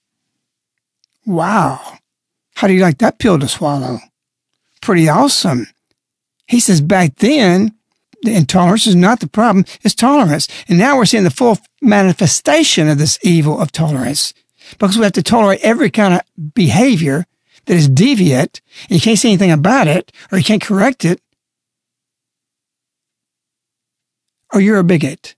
Wow. 1.26 1.98
How 2.56 2.66
do 2.66 2.74
you 2.74 2.82
like 2.82 2.98
that 2.98 3.20
pill 3.20 3.38
to 3.38 3.46
swallow? 3.46 4.00
Pretty 4.82 5.08
awesome. 5.08 5.68
He 6.46 6.58
says 6.58 6.80
back 6.80 7.16
then, 7.16 7.66
the 7.66 7.79
intolerance 8.24 8.86
is 8.86 8.96
not 8.96 9.20
the 9.20 9.28
problem, 9.28 9.64
it's 9.82 9.94
tolerance. 9.94 10.48
And 10.68 10.78
now 10.78 10.96
we're 10.96 11.06
seeing 11.06 11.24
the 11.24 11.30
full 11.30 11.58
manifestation 11.80 12.88
of 12.88 12.98
this 12.98 13.18
evil 13.22 13.60
of 13.60 13.72
tolerance 13.72 14.34
because 14.78 14.96
we 14.96 15.04
have 15.04 15.12
to 15.12 15.22
tolerate 15.22 15.60
every 15.62 15.90
kind 15.90 16.14
of 16.14 16.54
behavior 16.54 17.26
that 17.66 17.76
is 17.76 17.88
deviant 17.88 18.60
and 18.88 18.90
you 18.90 19.00
can't 19.00 19.18
say 19.18 19.28
anything 19.28 19.50
about 19.50 19.88
it 19.88 20.12
or 20.30 20.38
you 20.38 20.44
can't 20.44 20.62
correct 20.62 21.04
it 21.04 21.20
or 24.52 24.60
you're 24.60 24.78
a 24.78 24.84
bigot. 24.84 25.34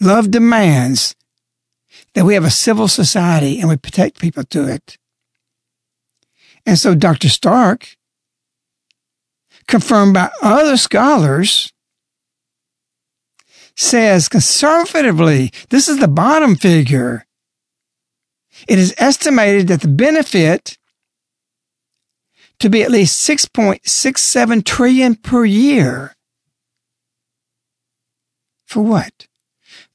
Love 0.00 0.30
demands 0.30 1.14
that 2.14 2.24
we 2.24 2.34
have 2.34 2.44
a 2.44 2.50
civil 2.50 2.88
society 2.88 3.60
and 3.60 3.68
we 3.68 3.76
protect 3.76 4.20
people 4.20 4.44
to 4.44 4.68
it. 4.68 4.98
And 6.66 6.78
so 6.78 6.94
Dr. 6.94 7.28
Stark 7.28 7.96
confirmed 9.66 10.14
by 10.14 10.30
other 10.42 10.76
scholars, 10.76 11.72
says 13.76 14.28
conservatively, 14.28 15.50
this 15.70 15.88
is 15.88 15.98
the 15.98 16.08
bottom 16.08 16.56
figure. 16.56 17.26
It 18.68 18.78
is 18.78 18.94
estimated 18.98 19.68
that 19.68 19.80
the 19.80 19.88
benefit 19.88 20.78
to 22.60 22.70
be 22.70 22.82
at 22.82 22.90
least 22.90 23.28
6.67 23.28 24.64
trillion 24.64 25.16
per 25.16 25.44
year. 25.44 26.14
For 28.64 28.80
what? 28.82 29.26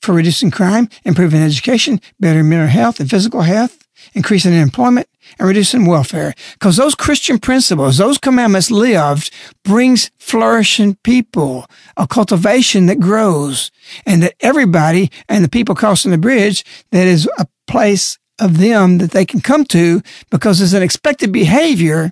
For 0.01 0.13
reducing 0.13 0.51
crime, 0.51 0.89
improving 1.03 1.41
education, 1.41 1.99
better 2.19 2.43
mental 2.43 2.67
health 2.67 2.99
and 2.99 3.09
physical 3.09 3.41
health, 3.41 3.87
increasing 4.13 4.53
employment, 4.53 5.07
and 5.37 5.47
reducing 5.47 5.85
welfare. 5.85 6.33
Because 6.53 6.77
those 6.77 6.95
Christian 6.95 7.39
principles, 7.39 7.97
those 7.97 8.17
commandments 8.17 8.71
lived 8.71 9.31
brings 9.63 10.11
flourishing 10.17 10.95
people, 11.03 11.65
a 11.97 12.07
cultivation 12.07 12.87
that 12.87 12.99
grows, 12.99 13.71
and 14.05 14.23
that 14.23 14.35
everybody 14.39 15.11
and 15.27 15.43
the 15.43 15.49
people 15.49 15.75
crossing 15.75 16.11
the 16.11 16.17
bridge, 16.17 16.63
that 16.91 17.07
is 17.07 17.29
a 17.37 17.47
place 17.67 18.17
of 18.39 18.57
them 18.57 18.97
that 18.99 19.11
they 19.11 19.25
can 19.25 19.41
come 19.41 19.65
to 19.65 20.01
because 20.29 20.61
it's 20.61 20.73
an 20.73 20.81
expected 20.81 21.31
behavior 21.31 22.11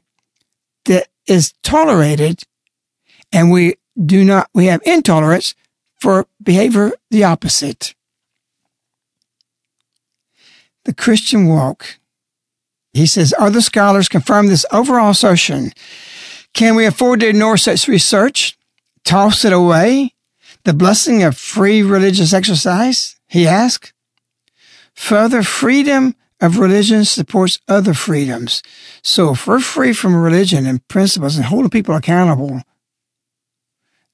that 0.85 1.07
is 1.25 1.53
tolerated 1.63 2.43
and 3.31 3.51
we 3.51 3.75
do 4.05 4.23
not, 4.23 4.49
we 4.53 4.67
have 4.67 4.81
intolerance 4.85 5.55
for 5.99 6.27
behavior 6.41 6.91
the 7.09 7.23
opposite. 7.23 7.95
The 10.85 10.93
Christian 10.93 11.47
walk 11.47 11.96
he 12.93 13.05
says, 13.05 13.33
other 13.37 13.61
scholars 13.61 14.09
confirm 14.09 14.47
this 14.47 14.65
overall 14.71 15.11
assertion. 15.11 15.71
Can 16.53 16.75
we 16.75 16.85
afford 16.85 17.19
to 17.19 17.27
ignore 17.27 17.57
such 17.57 17.87
research? 17.87 18.57
Toss 19.03 19.45
it 19.45 19.53
away? 19.53 20.13
The 20.63 20.73
blessing 20.73 21.23
of 21.23 21.37
free 21.37 21.83
religious 21.83 22.33
exercise? 22.33 23.15
He 23.27 23.47
asked. 23.47 23.93
Further, 24.95 25.43
freedom 25.43 26.15
of 26.41 26.57
religion 26.57 27.05
supports 27.05 27.59
other 27.67 27.93
freedoms. 27.93 28.63
So 29.03 29.33
if 29.33 29.45
we're 29.45 29.59
free 29.59 29.93
from 29.93 30.15
religion 30.15 30.65
and 30.65 30.85
principles 30.87 31.35
and 31.35 31.45
holding 31.45 31.69
people 31.69 31.95
accountable, 31.95 32.61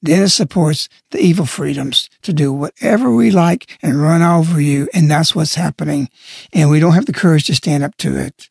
then 0.02 0.24
it 0.24 0.30
supports 0.30 0.90
the 1.12 1.20
evil 1.20 1.46
freedoms 1.46 2.10
to 2.24 2.34
do 2.34 2.52
whatever 2.52 3.14
we 3.16 3.32
like 3.32 3.78
and 3.82 4.02
run 4.02 4.22
over 4.22 4.60
you. 4.60 4.90
And 4.94 5.10
that's 5.10 5.34
what's 5.34 5.56
happening. 5.56 6.10
And 6.52 6.70
we 6.70 6.82
don't 6.82 6.94
have 6.94 7.06
the 7.06 7.14
courage 7.14 7.46
to 7.46 7.56
stand 7.56 7.84
up 7.84 7.96
to 7.98 8.18
it 8.18 8.50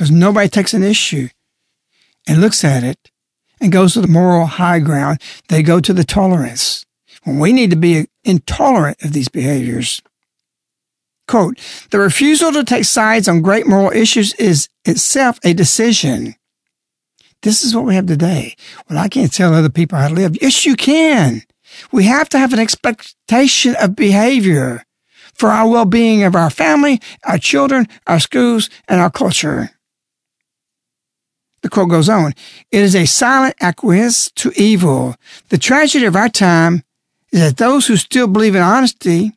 because 0.00 0.10
nobody 0.10 0.48
takes 0.48 0.72
an 0.72 0.82
issue 0.82 1.28
and 2.26 2.40
looks 2.40 2.64
at 2.64 2.82
it 2.82 3.10
and 3.60 3.70
goes 3.70 3.92
to 3.92 4.00
the 4.00 4.08
moral 4.08 4.46
high 4.46 4.78
ground. 4.78 5.20
They 5.48 5.62
go 5.62 5.78
to 5.78 5.92
the 5.92 6.04
tolerance. 6.04 6.86
We 7.26 7.52
need 7.52 7.68
to 7.68 7.76
be 7.76 8.06
intolerant 8.24 9.02
of 9.02 9.12
these 9.12 9.28
behaviors. 9.28 10.00
Quote, 11.28 11.58
the 11.90 11.98
refusal 11.98 12.50
to 12.50 12.64
take 12.64 12.86
sides 12.86 13.28
on 13.28 13.42
great 13.42 13.66
moral 13.66 13.92
issues 13.92 14.32
is 14.36 14.70
itself 14.86 15.38
a 15.44 15.52
decision. 15.52 16.34
This 17.42 17.62
is 17.62 17.76
what 17.76 17.84
we 17.84 17.94
have 17.94 18.06
today. 18.06 18.56
Well, 18.88 18.98
I 18.98 19.08
can't 19.08 19.30
tell 19.30 19.52
other 19.52 19.68
people 19.68 19.98
how 19.98 20.08
to 20.08 20.14
live. 20.14 20.38
Yes, 20.40 20.64
you 20.64 20.76
can. 20.76 21.42
We 21.92 22.04
have 22.04 22.30
to 22.30 22.38
have 22.38 22.54
an 22.54 22.58
expectation 22.58 23.76
of 23.78 23.96
behavior 23.96 24.82
for 25.34 25.50
our 25.50 25.68
well-being 25.68 26.22
of 26.22 26.34
our 26.34 26.48
family, 26.48 27.02
our 27.24 27.36
children, 27.36 27.86
our 28.06 28.18
schools, 28.18 28.70
and 28.88 28.98
our 28.98 29.10
culture. 29.10 29.72
The 31.62 31.68
quote 31.68 31.90
goes 31.90 32.08
on. 32.08 32.32
It 32.70 32.80
is 32.80 32.96
a 32.96 33.06
silent 33.06 33.56
acquiescence 33.60 34.30
to 34.36 34.52
evil. 34.56 35.16
The 35.50 35.58
tragedy 35.58 36.06
of 36.06 36.16
our 36.16 36.28
time 36.28 36.82
is 37.32 37.40
that 37.40 37.58
those 37.58 37.86
who 37.86 37.96
still 37.96 38.26
believe 38.26 38.54
in 38.54 38.62
honesty 38.62 39.32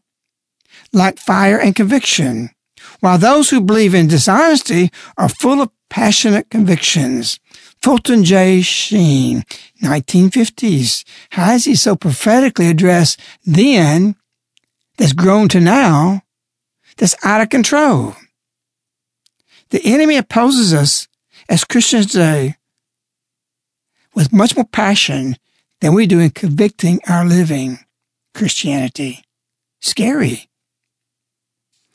lack 0.93 1.17
fire 1.17 1.59
and 1.59 1.75
conviction, 1.75 2.51
while 2.99 3.17
those 3.17 3.49
who 3.49 3.59
believe 3.59 3.93
in 3.93 4.07
dishonesty 4.07 4.91
are 5.17 5.27
full 5.27 5.61
of 5.61 5.71
passionate 5.89 6.49
convictions. 6.49 7.39
Fulton 7.81 8.23
J. 8.23 8.61
Sheen, 8.61 9.43
1950s. 9.81 11.03
How 11.31 11.45
has 11.45 11.65
he 11.65 11.75
so 11.75 11.95
prophetically 11.95 12.69
addressed 12.69 13.19
then 13.45 14.15
that's 14.97 15.13
grown 15.13 15.49
to 15.49 15.59
now 15.59 16.21
that's 16.97 17.15
out 17.25 17.41
of 17.41 17.49
control? 17.49 18.15
The 19.71 19.81
enemy 19.83 20.15
opposes 20.15 20.73
us 20.73 21.07
as 21.49 21.63
Christians 21.63 22.07
today 22.07 22.55
with 24.15 24.33
much 24.33 24.55
more 24.55 24.65
passion 24.65 25.37
than 25.81 25.93
we 25.93 26.07
do 26.07 26.19
in 26.19 26.29
convicting 26.29 26.99
our 27.07 27.25
living 27.25 27.79
Christianity. 28.33 29.23
Scary. 29.81 30.49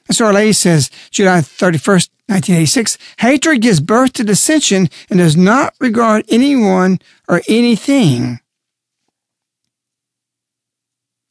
And 0.07 0.17
so 0.17 0.27
Our 0.27 0.33
Lady 0.33 0.53
says, 0.53 0.91
July 1.11 1.41
31st, 1.41 2.09
1986, 2.29 2.99
hatred 3.19 3.63
gives 3.63 3.81
birth 3.81 4.15
to 4.15 4.25
dissension 4.25 4.89
and 5.09 5.19
does 5.19 5.37
not 5.37 5.75
regard 5.81 6.25
anyone 6.29 6.99
or 7.29 7.43
anything. 7.49 8.41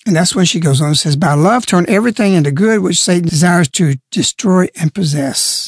And 0.06 0.16
that's 0.16 0.36
when 0.36 0.46
she 0.46 0.60
goes 0.60 0.80
on 0.80 0.88
and 0.88 0.98
says, 0.98 1.16
By 1.16 1.34
love, 1.34 1.66
turn 1.66 1.86
everything 1.90 2.34
into 2.34 2.52
good 2.52 2.80
which 2.80 3.02
Satan 3.02 3.28
desires 3.28 3.68
to 3.72 4.00
destroy 4.10 4.68
and 4.80 4.94
possess. 4.94 5.67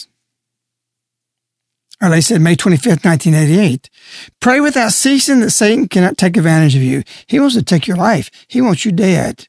Or 2.02 2.10
they 2.10 2.22
said 2.22 2.42
May 2.42 2.56
25th, 2.56 3.04
1988. 3.04 3.90
Pray 4.40 4.60
without 4.62 4.94
ceasing 4.94 5.42
that 5.42 5.52
Satan 5.52 5.88
cannot 5.88 6.18
take 6.18 6.38
advantage 6.38 6.76
of 6.76 6.82
you. 6.82 7.04
He 7.28 7.40
wants 7.40 7.56
to 7.56 7.64
take 7.64 7.88
your 7.88 7.98
life. 7.98 8.32
He 8.48 8.62
wants 8.62 8.86
you 8.86 8.92
dead. 8.92 9.48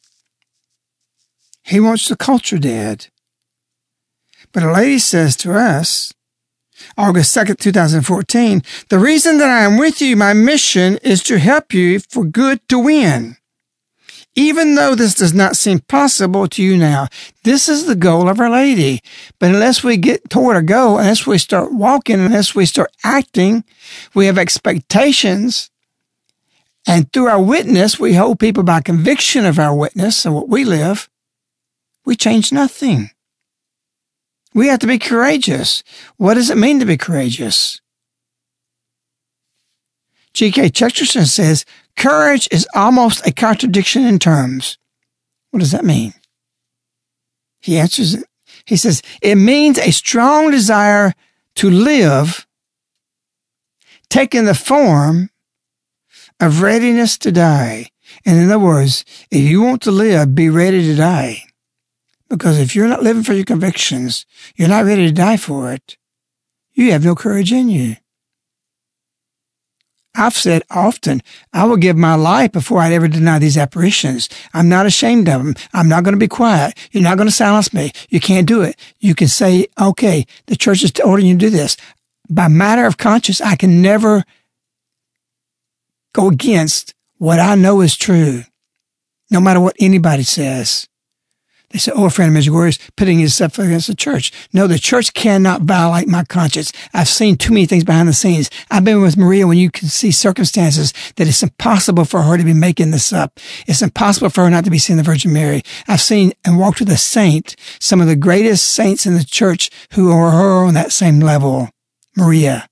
He 1.63 1.79
wants 1.79 2.09
the 2.09 2.17
culture 2.17 2.59
dead. 2.59 3.07
But 4.53 4.65
a 4.65 4.73
lady 4.73 4.99
says 4.99 5.37
to 5.37 5.53
us, 5.53 6.13
August 6.97 7.37
2nd, 7.37 7.59
2014, 7.59 8.63
the 8.89 8.99
reason 8.99 9.39
that 9.39 9.51
I 9.51 9.63
am 9.63 9.77
with 9.77 10.01
you, 10.01 10.17
my 10.17 10.33
mission 10.33 10.99
is 11.03 11.23
to 11.25 11.39
help 11.39 11.73
you 11.73 12.01
for 12.01 12.25
good 12.25 12.67
to 12.69 12.79
win. 12.79 13.37
Even 14.37 14.77
though 14.77 14.95
this 14.95 15.15
does 15.15 15.35
not 15.35 15.57
seem 15.57 15.81
possible 15.81 16.47
to 16.47 16.63
you 16.63 16.77
now, 16.77 17.09
this 17.43 17.69
is 17.69 17.87
the 17.87 17.97
goal 17.97 18.29
of 18.29 18.39
Our 18.39 18.51
Lady. 18.51 19.01
But 19.39 19.51
unless 19.51 19.83
we 19.83 19.97
get 19.97 20.31
toward 20.31 20.57
a 20.57 20.63
goal, 20.63 20.99
unless 20.99 21.27
we 21.27 21.37
start 21.37 21.73
walking, 21.73 22.21
unless 22.21 22.55
we 22.55 22.65
start 22.65 22.93
acting, 23.03 23.65
we 24.15 24.27
have 24.27 24.39
expectations. 24.39 25.71
And 26.87 27.13
through 27.13 27.27
our 27.29 27.43
witness, 27.43 27.99
we 27.99 28.15
hold 28.15 28.39
people 28.39 28.63
by 28.63 28.81
conviction 28.81 29.45
of 29.45 29.59
our 29.59 29.75
witness 29.75 30.25
and 30.25 30.35
what 30.35 30.49
we 30.49 30.65
live. 30.65 31.09
We 32.05 32.15
change 32.17 32.53
nothing. 32.53 33.11
We 34.55 34.69
have 34.69 34.81
to 34.81 34.87
be 34.87 34.99
courageous. 34.99 35.83
What 36.17 36.35
does 36.35 36.51
it 36.51 36.57
mean 36.57 36.79
to 36.81 36.87
be 36.87 36.97
courageous? 36.97 37.80
G.K. 40.35 40.71
Chesterton 40.71 41.27
says, 41.27 41.65
courage 41.97 42.49
is 42.51 42.69
almost 42.75 43.27
a 43.27 43.33
contradiction 43.33 44.05
in 44.05 44.19
terms. 44.19 44.79
What 45.51 45.61
does 45.61 45.73
that 45.73 45.85
mean? 45.85 46.15
He 47.61 47.79
answers 47.79 48.15
it. 48.15 48.25
He 48.65 48.77
says, 48.77 49.03
it 49.21 49.35
means 49.35 49.79
a 49.79 49.91
strong 49.91 50.51
desire 50.51 51.15
to 51.57 51.71
live 51.71 52.47
taking 54.09 54.45
the 54.45 54.55
form 54.55 55.31
of 56.39 56.63
readiness 56.63 57.19
to 57.19 57.33
die. 57.33 57.91
And 58.25 58.39
in 58.39 58.47
other 58.47 58.59
words, 58.59 59.05
if 59.31 59.43
you 59.43 59.63
want 59.63 59.83
to 59.83 59.91
live, 59.91 60.35
be 60.35 60.49
ready 60.49 60.83
to 60.83 60.97
die. 60.97 61.45
Because 62.29 62.59
if 62.59 62.75
you're 62.75 62.89
not 62.89 63.03
living 63.03 63.23
for 63.23 63.35
your 63.35 63.45
convictions, 63.45 64.25
you're 64.57 64.69
not 64.69 64.85
ready 64.85 65.07
to 65.07 65.13
die 65.13 65.37
for 65.37 65.73
it, 65.73 65.97
you 66.73 66.93
have 66.93 67.05
no 67.05 67.15
courage 67.15 67.53
in 67.53 67.69
you. 67.69 67.97
I've 70.15 70.35
said 70.35 70.63
often, 70.71 71.23
I 71.53 71.65
will 71.65 71.77
give 71.77 71.97
my 71.97 72.15
life 72.15 72.53
before 72.53 72.81
I'd 72.81 72.93
ever 72.93 73.07
deny 73.07 73.39
these 73.39 73.57
apparitions. 73.57 74.29
I'm 74.53 74.69
not 74.69 74.87
ashamed 74.87 75.29
of 75.29 75.45
them. 75.45 75.55
I'm 75.73 75.89
not 75.89 76.03
going 76.03 76.15
to 76.15 76.19
be 76.19 76.29
quiet. 76.29 76.77
You're 76.91 77.05
not 77.05 77.17
going 77.17 77.29
to 77.29 77.35
silence 77.35 77.73
me. 77.73 77.93
You 78.09 78.19
can't 78.19 78.47
do 78.47 78.63
it. 78.63 78.77
You 78.99 79.15
can 79.15 79.29
say, 79.29 79.67
okay, 79.81 80.27
the 80.47 80.57
church 80.57 80.83
is 80.83 80.93
ordering 81.05 81.29
you 81.29 81.35
to 81.35 81.39
do 81.39 81.51
this. 81.51 81.77
By 82.29 82.49
matter 82.49 82.87
of 82.87 82.97
conscience, 82.97 83.41
I 83.41 83.57
can 83.57 83.83
never 83.83 84.25
go 86.13 86.29
against 86.29 86.95
what 87.19 87.39
I 87.39 87.55
know 87.55 87.81
is 87.81 87.97
true, 87.97 88.43
no 89.31 89.41
matter 89.41 89.61
what 89.61 89.77
anybody 89.79 90.25
says. 90.25 90.89
They 91.71 91.79
say, 91.79 91.93
oh, 91.95 92.07
a 92.07 92.11
friend 92.11 92.37
of 92.37 92.43
Medjugorje 92.43 92.69
is 92.69 92.79
pitting 92.97 93.21
himself 93.21 93.59
against 93.59 93.87
the 93.87 93.95
church. 93.95 94.33
No, 94.53 94.67
the 94.67 94.79
church 94.79 95.15
cannot 95.15 95.63
violate 95.63 96.09
my 96.09 96.25
conscience. 96.25 96.73
I've 96.93 97.09
seen 97.09 97.37
too 97.37 97.53
many 97.53 97.67
things 97.67 97.85
behind 97.85 98.09
the 98.09 98.13
scenes. 98.13 98.51
I've 98.71 98.85
been 98.85 99.01
with 99.01 99.17
Maria 99.17 99.47
when 99.47 99.59
you 99.59 99.71
can 99.71 99.87
see 99.87 100.11
circumstances 100.11 100.93
that 101.15 101.29
it's 101.29 101.45
impossible 101.45 102.05
for 102.05 102.23
her 102.23 102.37
to 102.37 102.43
be 102.43 102.55
making 102.55 102.91
this 102.91 103.13
up. 103.13 103.39
It's 103.69 103.83
impossible 103.83 104.31
for 104.31 104.45
her 104.45 104.51
not 104.51 104.65
to 104.65 104.71
be 104.71 104.79
seeing 104.79 104.97
the 104.97 105.05
Virgin 105.05 105.33
Mary. 105.33 105.63
I've 105.87 106.01
seen 106.01 106.33
and 106.45 106.59
walked 106.59 106.81
with 106.81 106.91
a 106.91 106.97
saint, 106.97 107.55
some 107.79 108.01
of 108.01 108.09
the 108.09 108.17
greatest 108.17 108.65
saints 108.65 109.07
in 109.07 109.15
the 109.15 109.25
church 109.25 109.71
who 109.93 110.11
are 110.11 110.33
her 110.33 110.65
on 110.65 110.75
that 110.75 110.91
same 110.91 111.21
level. 111.21 111.71
Maria. 112.17 112.69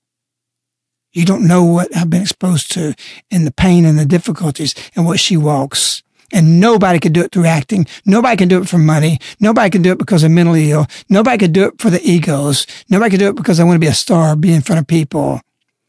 You 1.13 1.25
don't 1.25 1.47
know 1.47 1.63
what 1.63 1.95
I've 1.95 2.09
been 2.09 2.21
exposed 2.21 2.71
to 2.73 2.93
and 3.31 3.47
the 3.47 3.51
pain 3.51 3.85
and 3.85 3.97
the 3.97 4.05
difficulties 4.05 4.75
and 4.95 5.05
what 5.05 5.19
she 5.19 5.37
walks. 5.37 6.03
And 6.31 6.59
nobody 6.59 6.99
can 6.99 7.11
do 7.11 7.21
it 7.21 7.31
through 7.31 7.45
acting. 7.45 7.87
Nobody 8.05 8.37
can 8.37 8.47
do 8.47 8.61
it 8.61 8.69
for 8.69 8.77
money. 8.77 9.19
Nobody 9.39 9.69
can 9.69 9.81
do 9.81 9.91
it 9.91 9.97
because 9.97 10.21
they're 10.21 10.29
mentally 10.29 10.71
ill. 10.71 10.87
Nobody 11.09 11.37
can 11.37 11.51
do 11.51 11.65
it 11.65 11.79
for 11.79 11.89
the 11.89 12.01
egos. 12.03 12.67
Nobody 12.89 13.11
can 13.11 13.19
do 13.19 13.29
it 13.29 13.35
because 13.35 13.57
they 13.57 13.63
want 13.63 13.75
to 13.75 13.79
be 13.79 13.87
a 13.87 13.93
star, 13.93 14.35
be 14.35 14.53
in 14.53 14.61
front 14.61 14.79
of 14.79 14.87
people. 14.87 15.41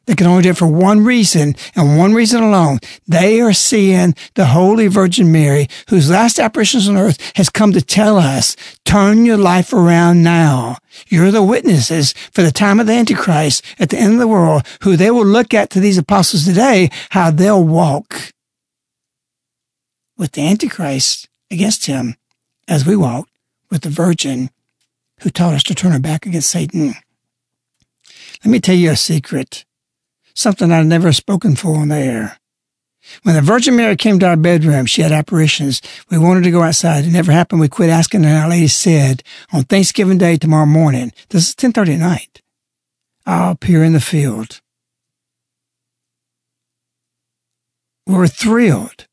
They 0.07 0.16
can 0.16 0.26
only 0.26 0.42
do 0.42 0.50
it 0.50 0.57
for 0.57 0.66
one 0.66 1.05
reason 1.05 1.55
and 1.76 1.96
one 1.96 2.14
reason 2.14 2.42
alone. 2.42 2.81
They 3.07 3.40
are 3.40 3.53
seeing 3.53 4.16
the 4.35 4.46
Holy 4.46 4.88
Virgin 4.88 5.31
Mary, 5.31 5.68
whose 5.88 6.11
last 6.11 6.40
apparitions 6.40 6.88
on 6.88 6.96
earth 6.96 7.18
has 7.37 7.48
come 7.48 7.72
to 7.72 7.81
tell 7.81 8.16
us, 8.16 8.57
turn 8.85 9.24
your 9.24 9.37
life 9.37 9.72
around 9.72 10.24
now. 10.24 10.79
You're 11.07 11.31
the 11.31 11.44
witnesses 11.44 12.12
for 12.33 12.42
the 12.42 12.50
time 12.50 12.81
of 12.81 12.88
the 12.88 12.92
Antichrist 12.94 13.64
at 13.79 13.90
the 13.90 13.98
end 13.98 14.14
of 14.14 14.18
the 14.18 14.26
world, 14.26 14.66
who 14.83 14.96
they 14.96 15.12
will 15.12 15.24
look 15.24 15.55
at 15.55 15.70
to 15.70 15.81
these 15.81 15.98
apostles 15.98 16.44
today, 16.44 16.90
how 17.11 17.31
they'll 17.31 17.62
walk 17.62 18.33
with 20.20 20.33
the 20.33 20.46
Antichrist 20.46 21.30
against 21.50 21.87
him 21.87 22.14
as 22.68 22.85
we 22.85 22.94
walked 22.94 23.33
with 23.70 23.80
the 23.80 23.88
Virgin 23.88 24.50
who 25.22 25.30
taught 25.30 25.54
us 25.54 25.62
to 25.62 25.74
turn 25.74 25.92
our 25.92 25.98
back 25.98 26.26
against 26.26 26.50
Satan. 26.50 26.94
Let 28.44 28.50
me 28.50 28.61
tell 28.61 28.74
you 28.74 28.90
a 28.90 28.96
secret, 28.96 29.64
something 30.35 30.70
I've 30.70 30.85
never 30.85 31.12
spoken 31.12 31.56
for 31.56 31.78
on 31.78 31.88
the 31.88 31.96
air. 31.96 32.38
When 33.22 33.35
the 33.35 33.40
Virgin 33.40 33.76
Mary 33.76 33.96
came 33.96 34.18
to 34.18 34.26
our 34.26 34.37
bedroom, 34.37 34.85
she 34.85 35.00
had 35.00 35.11
apparitions. 35.11 35.80
We 36.11 36.18
wanted 36.18 36.44
to 36.44 36.50
go 36.50 36.62
outside. 36.62 37.06
It 37.06 37.12
never 37.12 37.33
happened. 37.33 37.62
We 37.62 37.68
quit 37.68 37.88
asking, 37.88 38.26
and 38.26 38.37
Our 38.37 38.50
Lady 38.50 38.68
said, 38.68 39.22
on 39.54 39.64
Thanksgiving 39.64 40.18
Day 40.18 40.37
tomorrow 40.37 40.66
morning, 40.66 41.12
this 41.30 41.48
is 41.48 41.54
10.30 41.54 41.94
at 41.94 41.98
night, 41.98 42.42
I'll 43.24 43.52
appear 43.52 43.83
in 43.83 43.94
the 43.94 44.00
field. 44.00 44.61
We 48.06 48.14
were 48.14 48.28
thrilled. 48.28 49.06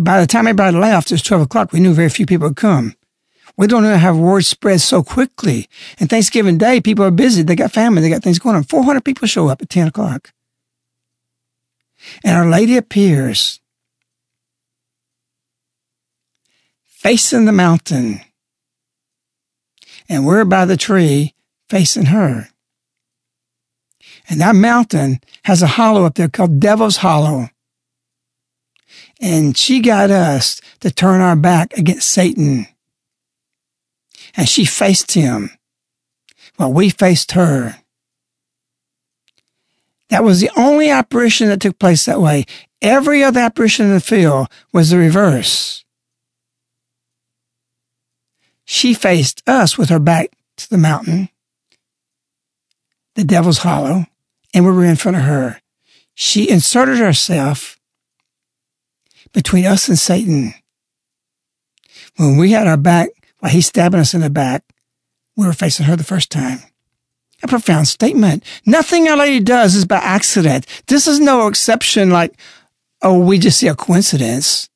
By 0.00 0.20
the 0.20 0.26
time 0.26 0.46
everybody 0.46 0.76
left, 0.76 1.10
it 1.10 1.14
was 1.14 1.22
12 1.22 1.42
o'clock. 1.42 1.72
We 1.72 1.80
knew 1.80 1.92
very 1.92 2.08
few 2.08 2.26
people 2.26 2.48
would 2.48 2.56
come. 2.56 2.94
We 3.56 3.66
don't 3.66 3.82
know 3.82 3.96
how 3.96 4.14
word 4.14 4.44
spreads 4.44 4.84
so 4.84 5.02
quickly. 5.02 5.68
And 5.98 6.08
Thanksgiving 6.08 6.58
Day, 6.58 6.80
people 6.80 7.04
are 7.04 7.10
busy. 7.10 7.42
They 7.42 7.56
got 7.56 7.72
family. 7.72 8.00
They 8.00 8.08
got 8.08 8.22
things 8.22 8.38
going 8.38 8.54
on. 8.54 8.62
400 8.62 9.04
people 9.04 9.26
show 9.26 9.48
up 9.48 9.60
at 9.60 9.68
10 9.68 9.88
o'clock. 9.88 10.32
And 12.22 12.36
Our 12.36 12.48
Lady 12.48 12.76
appears 12.76 13.60
facing 16.84 17.46
the 17.46 17.52
mountain. 17.52 18.20
And 20.08 20.24
we're 20.24 20.44
by 20.44 20.64
the 20.64 20.76
tree 20.76 21.34
facing 21.68 22.06
her. 22.06 22.48
And 24.28 24.40
that 24.40 24.54
mountain 24.54 25.20
has 25.44 25.62
a 25.62 25.66
hollow 25.66 26.04
up 26.04 26.14
there 26.14 26.28
called 26.28 26.60
Devil's 26.60 26.98
Hollow. 26.98 27.48
And 29.20 29.56
she 29.56 29.80
got 29.80 30.10
us 30.10 30.60
to 30.80 30.90
turn 30.90 31.20
our 31.20 31.36
back 31.36 31.76
against 31.76 32.08
Satan. 32.08 32.66
And 34.36 34.48
she 34.48 34.64
faced 34.64 35.12
him 35.12 35.50
while 36.56 36.72
we 36.72 36.90
faced 36.90 37.32
her. 37.32 37.76
That 40.10 40.24
was 40.24 40.40
the 40.40 40.50
only 40.56 40.90
apparition 40.90 41.48
that 41.48 41.60
took 41.60 41.78
place 41.78 42.06
that 42.06 42.20
way. 42.20 42.44
Every 42.80 43.22
other 43.22 43.40
apparition 43.40 43.86
in 43.86 43.92
the 43.92 44.00
field 44.00 44.48
was 44.72 44.90
the 44.90 44.98
reverse. 44.98 45.84
She 48.64 48.94
faced 48.94 49.42
us 49.48 49.76
with 49.76 49.88
her 49.88 49.98
back 49.98 50.30
to 50.58 50.70
the 50.70 50.78
mountain, 50.78 51.30
the 53.14 53.24
devil's 53.24 53.58
hollow, 53.58 54.06
and 54.52 54.64
we 54.64 54.72
were 54.72 54.84
in 54.84 54.96
front 54.96 55.16
of 55.16 55.24
her. 55.24 55.60
She 56.14 56.48
inserted 56.48 56.98
herself 56.98 57.77
between 59.32 59.66
us 59.66 59.88
and 59.88 59.98
Satan. 59.98 60.54
When 62.16 62.36
we 62.36 62.52
had 62.52 62.66
our 62.66 62.76
back, 62.76 63.10
while 63.38 63.52
he's 63.52 63.66
stabbing 63.66 64.00
us 64.00 64.14
in 64.14 64.20
the 64.20 64.30
back, 64.30 64.64
we 65.36 65.46
were 65.46 65.52
facing 65.52 65.86
her 65.86 65.96
the 65.96 66.04
first 66.04 66.30
time. 66.30 66.60
A 67.42 67.46
profound 67.46 67.86
statement. 67.86 68.42
Nothing 68.66 69.06
Our 69.08 69.16
Lady 69.16 69.38
does 69.38 69.76
is 69.76 69.84
by 69.84 69.98
accident. 69.98 70.66
This 70.88 71.06
is 71.06 71.20
no 71.20 71.46
exception 71.46 72.10
like, 72.10 72.36
oh, 73.02 73.18
we 73.20 73.38
just 73.38 73.58
see 73.58 73.68
a 73.68 73.76
coincidence. 73.76 74.68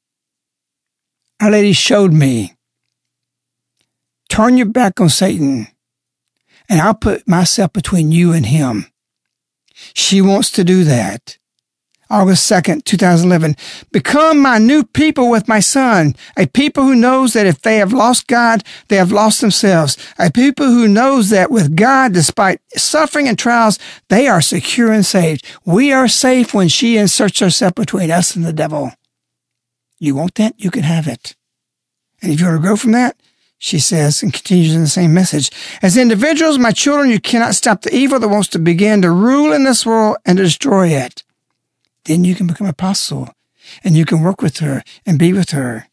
Our 1.40 1.50
Lady 1.50 1.72
showed 1.72 2.12
me. 2.12 2.54
Turn 4.28 4.56
your 4.56 4.66
back 4.66 5.00
on 5.00 5.08
Satan, 5.08 5.66
and 6.68 6.80
I'll 6.80 6.94
put 6.94 7.26
myself 7.26 7.72
between 7.72 8.12
you 8.12 8.32
and 8.32 8.46
him. 8.46 8.86
She 9.74 10.22
wants 10.22 10.50
to 10.52 10.64
do 10.64 10.84
that. 10.84 11.38
August 12.12 12.50
2nd, 12.50 12.84
2011. 12.84 13.56
Become 13.90 14.38
my 14.38 14.58
new 14.58 14.84
people 14.84 15.30
with 15.30 15.48
my 15.48 15.60
son, 15.60 16.14
a 16.36 16.46
people 16.46 16.84
who 16.84 16.94
knows 16.94 17.32
that 17.32 17.46
if 17.46 17.62
they 17.62 17.78
have 17.78 17.92
lost 17.92 18.26
God, 18.26 18.62
they 18.88 18.96
have 18.96 19.10
lost 19.10 19.40
themselves. 19.40 19.96
A 20.18 20.30
people 20.30 20.66
who 20.66 20.86
knows 20.86 21.30
that 21.30 21.50
with 21.50 21.74
God, 21.74 22.12
despite 22.12 22.60
suffering 22.76 23.26
and 23.28 23.38
trials, 23.38 23.78
they 24.08 24.28
are 24.28 24.42
secure 24.42 24.92
and 24.92 25.06
saved. 25.06 25.44
We 25.64 25.90
are 25.90 26.06
safe 26.06 26.52
when 26.52 26.68
she 26.68 26.98
inserts 26.98 27.38
herself 27.38 27.74
between 27.74 28.10
us 28.10 28.36
and 28.36 28.44
the 28.44 28.52
devil. 28.52 28.92
You 29.98 30.14
want 30.14 30.34
that? 30.34 30.54
You 30.58 30.70
can 30.70 30.82
have 30.82 31.08
it. 31.08 31.34
And 32.20 32.30
if 32.30 32.40
you 32.40 32.46
want 32.46 32.58
to 32.58 32.66
grow 32.66 32.76
from 32.76 32.92
that, 32.92 33.16
she 33.56 33.78
says, 33.78 34.22
and 34.22 34.34
continues 34.34 34.74
in 34.74 34.80
the 34.80 34.88
same 34.88 35.14
message. 35.14 35.50
As 35.80 35.96
individuals, 35.96 36.58
my 36.58 36.72
children, 36.72 37.10
you 37.10 37.20
cannot 37.20 37.54
stop 37.54 37.82
the 37.82 37.94
evil 37.94 38.18
that 38.18 38.28
wants 38.28 38.48
to 38.48 38.58
begin 38.58 39.02
to 39.02 39.10
rule 39.10 39.52
in 39.52 39.64
this 39.64 39.86
world 39.86 40.16
and 40.26 40.36
destroy 40.36 40.88
it. 40.88 41.22
Then 42.04 42.24
you 42.24 42.34
can 42.34 42.46
become 42.46 42.66
apostle 42.66 43.28
and 43.84 43.96
you 43.96 44.04
can 44.04 44.22
work 44.22 44.42
with 44.42 44.58
her 44.58 44.82
and 45.06 45.18
be 45.18 45.32
with 45.32 45.50
her. 45.50 45.86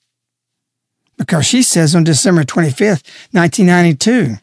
Because 1.17 1.45
she 1.45 1.61
says 1.61 1.95
on 1.95 2.03
December 2.03 2.43
25th, 2.43 3.03
1992, 3.31 4.37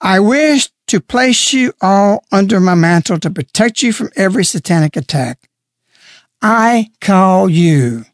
I 0.00 0.18
wish 0.18 0.70
to 0.88 1.00
place 1.00 1.52
you 1.52 1.72
all 1.80 2.24
under 2.32 2.58
my 2.58 2.74
mantle 2.74 3.18
to 3.20 3.30
protect 3.30 3.82
you 3.82 3.92
from 3.92 4.10
every 4.16 4.44
satanic 4.44 4.96
attack. 4.96 5.48
I 6.40 6.90
call 7.00 7.50
you 7.50 8.06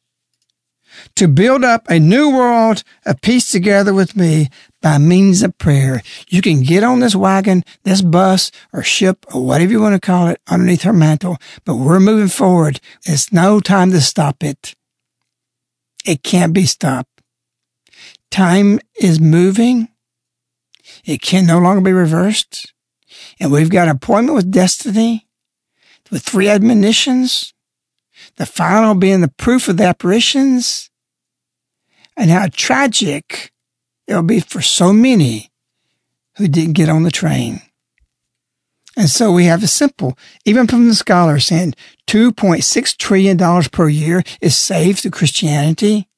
to 1.17 1.29
build 1.29 1.65
up 1.65 1.89
a 1.89 1.99
new 1.99 2.35
world 2.35 2.83
of 3.07 3.21
peace 3.21 3.51
together 3.51 3.95
with 3.95 4.17
me 4.17 4.49
by 4.83 4.99
means 4.99 5.43
of 5.43 5.57
prayer. 5.59 6.03
You 6.29 6.43
can 6.43 6.63
get 6.63 6.83
on 6.83 7.01
this 7.01 7.15
wagon, 7.15 7.65
this 7.85 8.03
bus 8.03 8.51
or 8.73 8.83
ship 8.83 9.25
or 9.33 9.45
whatever 9.45 9.73
you 9.73 9.81
want 9.81 9.95
to 9.95 10.07
call 10.07 10.29
it 10.29 10.41
underneath 10.49 10.83
her 10.83 10.93
mantle, 10.93 11.39
but 11.65 11.77
we're 11.77 12.01
moving 12.01 12.29
forward. 12.29 12.81
It's 13.05 13.33
no 13.33 13.61
time 13.61 13.91
to 13.93 14.01
stop 14.01 14.43
it. 14.43 14.75
It 16.05 16.23
can't 16.23 16.53
be 16.53 16.67
stopped. 16.67 17.23
Time 18.31 18.81
is 19.01 19.21
moving. 19.21 19.89
It 21.05 21.23
can 21.23 21.47
no 21.47 21.59
longer 21.59 21.81
be 21.81 21.93
reversed. 21.93 22.73
And 23.39 23.53
we've 23.53 23.71
got 23.71 23.89
an 23.89 23.97
appointment 23.97 24.35
with 24.35 24.51
destiny 24.51 25.27
with 26.11 26.23
three 26.23 26.49
admonitions. 26.49 27.55
The 28.37 28.47
final 28.47 28.95
being 28.95 29.21
the 29.21 29.29
proof 29.29 29.69
of 29.69 29.77
the 29.77 29.85
apparitions 29.85 30.91
and 32.17 32.31
how 32.31 32.49
tragic 32.53 33.53
it 34.07 34.15
will 34.15 34.23
be 34.23 34.41
for 34.41 34.61
so 34.61 34.93
many 34.93 35.51
who 36.37 36.49
didn't 36.49 36.75
get 36.75 36.89
on 36.89 37.03
the 37.03 37.11
train. 37.11 37.61
And 38.97 39.11
so 39.11 39.33
we 39.33 39.47
have 39.47 39.63
a 39.63 39.69
simple, 39.69 40.17
even 40.45 40.67
from 40.67 40.87
the 40.87 40.95
scholars 40.95 41.47
saying 41.47 41.75
$2.6 42.07 42.97
trillion 42.97 43.63
per 43.71 43.89
year 43.89 44.23
is 44.41 44.57
saved 44.57 45.01
through 45.01 45.11
Christianity 45.11 46.09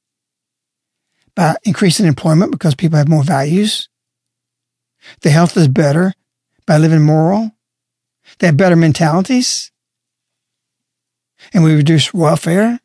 by 1.35 1.57
increasing 1.65 2.07
employment 2.07 2.51
because 2.51 2.75
people 2.75 2.99
have 2.99 3.09
more 3.09 3.23
values. 3.23 3.89
The 5.23 5.31
health 5.31 5.57
is 5.57 5.69
better 5.69 6.13
by 6.67 6.77
living 6.79 7.03
moral. 7.03 7.53
They 8.39 8.49
have 8.49 8.57
better 8.57 8.77
mentalities. 8.77 9.71
And 11.55 11.63
we 11.63 11.75
reduce 11.75 12.13
welfare. 12.13 12.81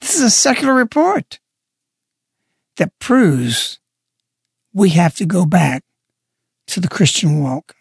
This 0.00 0.14
is 0.14 0.22
a 0.22 0.30
secular 0.30 0.74
report 0.74 1.38
that 2.76 2.98
proves 2.98 3.78
we 4.72 4.90
have 4.90 5.14
to 5.16 5.26
go 5.26 5.44
back 5.44 5.84
to 6.68 6.80
the 6.80 6.88
Christian 6.88 7.42
walk. 7.42 7.76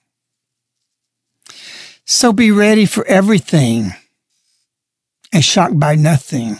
So 2.06 2.34
be 2.34 2.52
ready 2.52 2.86
for 2.86 3.06
everything 3.06 3.94
and 5.32 5.46
shocked 5.46 5.80
by 5.80 5.96
nothing. 5.96 6.58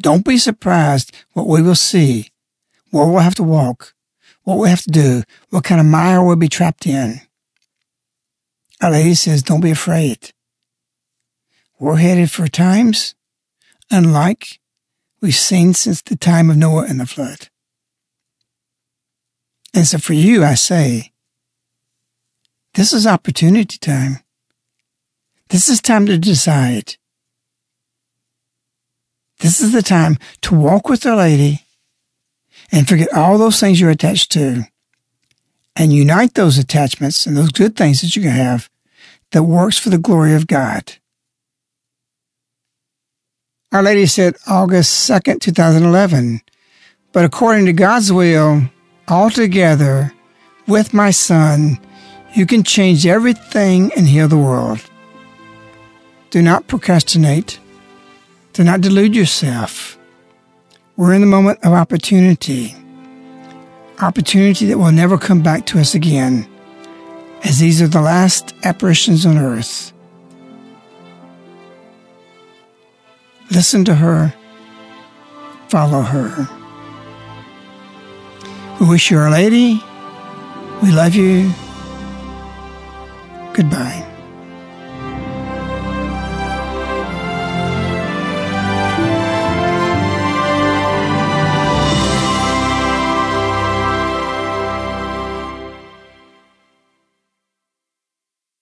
Don't 0.00 0.24
be 0.24 0.38
surprised 0.38 1.12
what 1.32 1.48
we 1.48 1.60
will 1.60 1.74
see, 1.74 2.30
where 2.90 3.06
we'll 3.06 3.18
have 3.18 3.34
to 3.34 3.42
walk, 3.42 3.94
what 4.44 4.56
we'll 4.56 4.68
have 4.68 4.82
to 4.82 4.90
do, 4.90 5.24
what 5.50 5.64
kind 5.64 5.80
of 5.80 5.86
mire 5.86 6.22
we'll 6.22 6.36
be 6.36 6.48
trapped 6.48 6.86
in. 6.86 7.20
Our 8.80 8.92
Lady 8.92 9.14
says, 9.14 9.42
don't 9.42 9.60
be 9.60 9.72
afraid. 9.72 10.32
We're 11.80 11.96
headed 11.96 12.30
for 12.30 12.46
times 12.46 13.16
unlike 13.90 14.60
we've 15.20 15.34
seen 15.34 15.74
since 15.74 16.02
the 16.02 16.16
time 16.16 16.50
of 16.50 16.56
Noah 16.56 16.86
and 16.88 17.00
the 17.00 17.06
flood. 17.06 17.48
And 19.74 19.86
so 19.86 19.98
for 19.98 20.14
you, 20.14 20.44
I 20.44 20.54
say, 20.54 21.12
this 22.74 22.92
is 22.92 23.06
opportunity 23.06 23.78
time. 23.78 24.20
This 25.48 25.68
is 25.68 25.80
time 25.80 26.06
to 26.06 26.18
decide. 26.18 26.96
This 29.40 29.60
is 29.60 29.72
the 29.72 29.82
time 29.82 30.18
to 30.42 30.54
walk 30.54 30.88
with 30.88 31.02
the 31.02 31.14
lady 31.14 31.62
and 32.70 32.88
forget 32.88 33.12
all 33.12 33.38
those 33.38 33.60
things 33.60 33.80
you're 33.80 33.90
attached 33.90 34.32
to 34.32 34.64
and 35.76 35.92
unite 35.92 36.34
those 36.34 36.58
attachments 36.58 37.24
and 37.24 37.36
those 37.36 37.50
good 37.50 37.76
things 37.76 38.00
that 38.00 38.16
you 38.16 38.22
can 38.22 38.32
have 38.32 38.68
that 39.30 39.44
works 39.44 39.78
for 39.78 39.90
the 39.90 39.98
glory 39.98 40.34
of 40.34 40.46
God. 40.46 40.97
Our 43.70 43.82
Lady 43.82 44.06
said 44.06 44.34
August 44.46 45.10
2nd, 45.10 45.42
2011. 45.42 46.40
But 47.12 47.26
according 47.26 47.66
to 47.66 47.74
God's 47.74 48.10
will, 48.10 48.62
altogether, 49.08 50.14
with 50.66 50.94
my 50.94 51.10
son, 51.10 51.78
you 52.34 52.46
can 52.46 52.62
change 52.62 53.06
everything 53.06 53.92
and 53.94 54.08
heal 54.08 54.26
the 54.26 54.38
world. 54.38 54.80
Do 56.30 56.40
not 56.40 56.66
procrastinate. 56.66 57.60
Do 58.54 58.64
not 58.64 58.80
delude 58.80 59.14
yourself. 59.14 59.98
We're 60.96 61.12
in 61.12 61.20
the 61.20 61.26
moment 61.26 61.58
of 61.62 61.74
opportunity. 61.74 62.74
Opportunity 64.00 64.64
that 64.64 64.78
will 64.78 64.92
never 64.92 65.18
come 65.18 65.42
back 65.42 65.66
to 65.66 65.78
us 65.78 65.94
again, 65.94 66.48
as 67.44 67.58
these 67.58 67.82
are 67.82 67.88
the 67.88 68.00
last 68.00 68.54
apparitions 68.64 69.26
on 69.26 69.36
earth. 69.36 69.92
Listen 73.50 73.84
to 73.84 73.94
her. 73.94 74.34
Follow 75.68 76.02
her. 76.02 76.48
We 78.80 78.88
wish 78.88 79.10
you 79.10 79.18
a 79.18 79.28
Lady. 79.28 79.82
We 80.82 80.92
love 80.92 81.14
you. 81.14 81.52
Goodbye. 83.54 84.07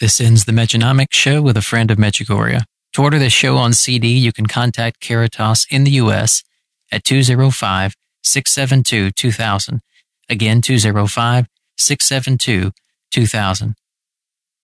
This 0.00 0.20
ends 0.20 0.44
the 0.44 0.52
Mejanomics 0.52 1.12
show 1.12 1.40
with 1.40 1.56
a 1.56 1.62
friend 1.62 1.90
of 1.90 1.98
Medjugorje. 1.98 2.64
To 2.94 3.02
order 3.02 3.18
this 3.18 3.32
show 3.32 3.56
on 3.56 3.72
CD, 3.72 4.08
you 4.08 4.32
can 4.32 4.46
contact 4.46 5.00
Caritas 5.00 5.66
in 5.70 5.84
the 5.84 5.92
U.S. 5.92 6.42
at 6.90 7.04
205 7.04 7.94
672 8.24 9.12
2000. 9.12 9.80
Again, 10.28 10.60
205 10.60 11.46
672 11.78 12.72
2000. 13.12 13.74